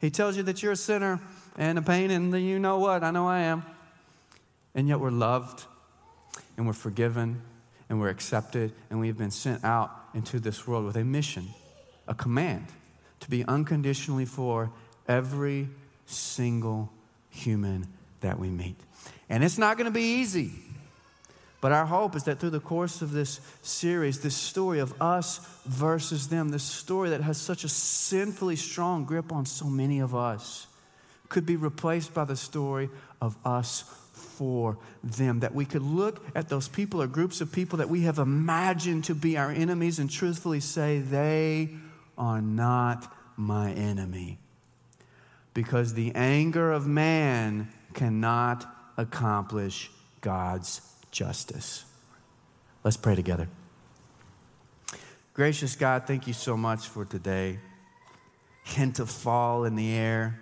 He 0.01 0.11
tells 0.11 0.37
you 0.37 0.43
that 0.45 0.63
you're 0.63 0.73
a 0.73 0.77
sinner 0.77 1.21
and 1.57 1.79
a 1.79 1.83
pain, 1.83 2.11
and 2.11 2.33
you 2.41 2.59
know 2.59 2.79
what? 2.79 3.03
I 3.03 3.11
know 3.11 3.27
I 3.27 3.41
am. 3.41 3.65
And 4.75 4.89
yet 4.89 5.01
we're 5.01 5.11
loved, 5.11 5.65
and 6.57 6.67
we're 6.67 6.73
forgiven, 6.73 7.43
and 7.89 8.01
we're 8.01 8.11
accepted, 8.11 8.73
and 8.91 9.01
we've 9.01 9.17
been 9.17 9.31
sent 9.31 9.65
out 9.65 9.91
into 10.15 10.39
this 10.39 10.67
world 10.67 10.85
with 10.85 10.97
a 10.97 11.05
mission, 11.05 11.49
a 12.07 12.15
command 12.15 12.67
to 13.21 13.31
be 13.31 13.45
unconditionally 13.45 14.25
for 14.25 14.71
every 15.09 15.69
single 16.07 16.91
human 17.31 17.87
that 18.21 18.39
we 18.39 18.49
meet. 18.49 18.77
And 19.29 19.45
it's 19.45 19.59
not 19.59 19.77
going 19.77 19.87
to 19.87 19.91
be 19.91 20.21
easy. 20.21 20.53
But 21.61 21.73
our 21.73 21.87
hope 21.87 22.15
is 22.15 22.25
that 22.25 22.39
through 22.39 22.51
the 22.51 22.61
course 22.61 23.03
of 23.03 23.13
this 23.13 23.41
series, 23.63 24.21
this 24.21 24.37
story 24.37 24.79
of 24.79 25.01
us 25.01 25.41
versus 25.65 26.29
them, 26.29 26.51
this 26.51 26.63
story 26.63 27.11
that 27.11 27.23
has 27.23 27.39
such 27.39 27.65
a 27.65 27.69
sinfully 27.69 28.57
strong 28.57 29.05
grip 29.05 29.33
on 29.33 29.47
so 29.47 29.67
many 29.67 29.99
of 30.01 30.15
us, 30.15 30.67
could 31.29 31.47
be 31.47 31.57
replaced 31.57 32.15
by 32.15 32.25
the 32.25 32.37
story 32.37 32.89
of 33.21 33.37
us 33.45 33.83
for 34.13 34.79
them. 35.03 35.41
That 35.41 35.55
we 35.55 35.65
could 35.65 35.83
look 35.83 36.25
at 36.37 36.49
those 36.49 36.69
people 36.69 37.03
or 37.03 37.07
groups 37.07 37.41
of 37.41 37.51
people 37.51 37.79
that 37.79 37.89
we 37.89 38.03
have 38.03 38.19
imagined 38.19 39.05
to 39.05 39.15
be 39.15 39.37
our 39.37 39.51
enemies 39.51 39.99
and 39.99 40.09
truthfully 40.09 40.61
say, 40.61 41.01
they 41.01 41.71
are 42.17 42.41
not 42.41 43.13
my 43.37 43.73
enemy. 43.73 44.39
Because 45.57 45.95
the 45.95 46.13
anger 46.15 46.71
of 46.71 46.87
man 46.87 47.73
cannot 47.95 48.67
accomplish 48.99 49.91
God's 50.21 50.83
justice. 51.11 51.87
Let's 52.85 52.99
pray 52.99 53.15
together. 53.15 53.49
Gracious 55.33 55.75
God, 55.75 56.07
thank 56.07 56.27
you 56.27 56.35
so 56.35 56.59
much 56.59 56.87
for 56.87 57.07
today. 57.07 57.59
Hint 58.65 58.99
of 58.99 59.09
fall 59.09 59.65
in 59.65 59.77
the 59.77 59.95
air. 59.95 60.39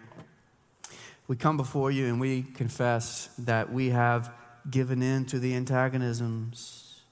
We 1.29 1.37
come 1.37 1.57
before 1.57 1.93
you 1.93 2.07
and 2.07 2.21
we 2.21 2.43
confess 2.43 3.29
that 3.39 3.73
we 3.73 3.91
have 3.91 4.33
given 4.69 5.01
in 5.01 5.27
to 5.27 5.39
the 5.39 5.55
antagonisms. 5.55 7.03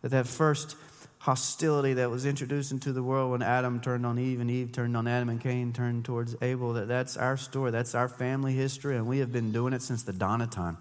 That 0.00 0.08
that 0.12 0.26
first 0.26 0.74
hostility 1.20 1.94
that 1.94 2.10
was 2.10 2.26
introduced 2.26 2.72
into 2.72 2.92
the 2.92 3.02
world 3.02 3.30
when 3.30 3.42
Adam 3.42 3.80
turned 3.80 4.04
on 4.04 4.18
Eve 4.18 4.40
and 4.40 4.50
Eve 4.50 4.72
turned 4.72 4.96
on 4.96 5.06
Adam 5.06 5.28
and 5.28 5.40
Cain 5.40 5.72
turned 5.72 6.04
towards 6.04 6.34
Abel, 6.42 6.74
that 6.74 6.88
that's 6.88 7.16
our 7.16 7.36
story, 7.36 7.70
that's 7.70 7.94
our 7.94 8.08
family 8.08 8.54
history, 8.54 8.96
and 8.96 9.06
we 9.06 9.18
have 9.18 9.32
been 9.32 9.52
doing 9.52 9.72
it 9.72 9.82
since 9.82 10.02
the 10.02 10.12
dawn 10.12 10.40
of 10.40 10.50
time 10.50 10.76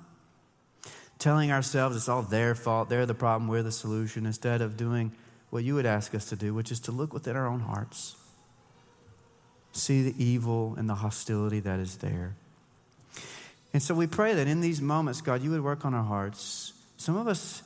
telling 1.19 1.51
ourselves 1.51 1.97
it's 1.97 2.09
all 2.09 2.21
their 2.23 2.55
fault, 2.55 2.89
they're 2.89 3.05
the 3.05 3.13
problem, 3.13 3.49
we're 3.49 3.61
the 3.61 3.71
solution, 3.71 4.25
instead 4.25 4.61
of 4.61 4.77
doing 4.77 5.11
what 5.49 5.63
you 5.63 5.75
would 5.75 5.85
ask 5.85 6.15
us 6.15 6.29
to 6.29 6.35
do, 6.35 6.53
which 6.53 6.71
is 6.71 6.79
to 6.79 6.91
look 6.91 7.13
within 7.13 7.35
our 7.35 7.45
own 7.45 7.59
hearts, 7.59 8.15
see 9.73 10.01
the 10.01 10.23
evil 10.23 10.75
and 10.77 10.89
the 10.89 10.95
hostility 10.95 11.59
that 11.59 11.79
is 11.79 11.97
there. 11.97 12.35
And 13.73 13.83
so 13.83 13.93
we 13.93 14.07
pray 14.07 14.33
that 14.33 14.47
in 14.47 14.61
these 14.61 14.81
moments, 14.81 15.21
God, 15.21 15.43
you 15.43 15.51
would 15.51 15.63
work 15.63 15.85
on 15.85 15.93
our 15.93 16.03
hearts. 16.03 16.73
Some 16.97 17.17
of 17.17 17.27
us, 17.27 17.61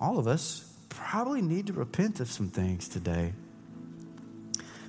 all 0.00 0.18
of 0.18 0.26
us, 0.26 0.71
probably 0.92 1.42
need 1.42 1.66
to 1.68 1.72
repent 1.72 2.20
of 2.20 2.30
some 2.30 2.48
things 2.48 2.88
today. 2.88 3.32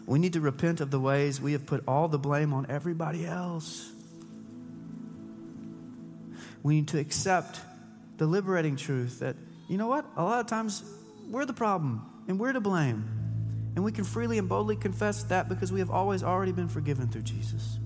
We 0.06 0.20
need 0.20 0.34
to 0.34 0.42
repent 0.42 0.82
of 0.82 0.92
the 0.92 1.00
ways 1.00 1.40
we 1.40 1.54
have 1.54 1.66
put 1.66 1.84
all 1.88 2.08
the 2.08 2.20
blame 2.20 2.54
on 2.54 2.66
everybody 2.70 3.26
else. 3.26 3.90
We 6.62 6.76
need 6.76 6.90
to 6.90 7.00
accept 7.00 7.62
the 8.18 8.26
liberating 8.26 8.76
truth 8.76 9.20
that, 9.20 9.36
you 9.70 9.78
know 9.78 9.88
what? 9.88 10.06
A 10.18 10.24
lot 10.24 10.40
of 10.40 10.48
times 10.48 10.84
we're 11.30 11.46
the 11.46 11.54
problem 11.54 12.02
and 12.28 12.40
we're 12.40 12.54
to 12.54 12.62
blame. 12.62 13.10
And 13.76 13.84
we 13.84 13.92
can 13.92 14.04
freely 14.04 14.38
and 14.38 14.48
boldly 14.48 14.76
confess 14.76 15.24
that 15.26 15.50
because 15.50 15.72
we 15.72 15.80
have 15.80 15.90
always 15.90 16.22
already 16.22 16.52
been 16.52 16.70
forgiven 16.70 17.08
through 17.08 17.24
Jesus. 17.24 17.80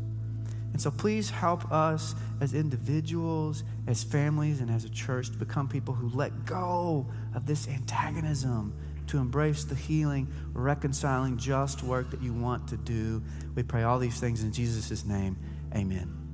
And 0.73 0.81
so 0.81 0.91
please 0.91 1.29
help 1.29 1.71
us 1.71 2.13
as 2.39 2.53
individuals, 2.53 3.63
as 3.87 4.03
families, 4.03 4.61
and 4.61 4.69
as 4.69 4.85
a 4.85 4.89
church 4.89 5.31
to 5.31 5.37
become 5.37 5.67
people 5.67 5.93
who 5.93 6.09
let 6.09 6.45
go 6.45 7.07
of 7.33 7.45
this 7.45 7.67
antagonism, 7.67 8.73
to 9.07 9.17
embrace 9.17 9.63
the 9.63 9.75
healing, 9.75 10.27
reconciling, 10.53 11.37
just 11.37 11.81
work 11.81 12.11
that 12.11 12.21
you 12.21 12.33
want 12.33 12.67
to 12.67 12.77
do. 12.77 13.23
We 13.55 13.63
pray 13.63 13.83
all 13.83 13.97
these 13.97 14.19
things 14.19 14.43
in 14.43 14.51
Jesus' 14.51 15.05
name. 15.05 15.37
Amen. 15.73 16.26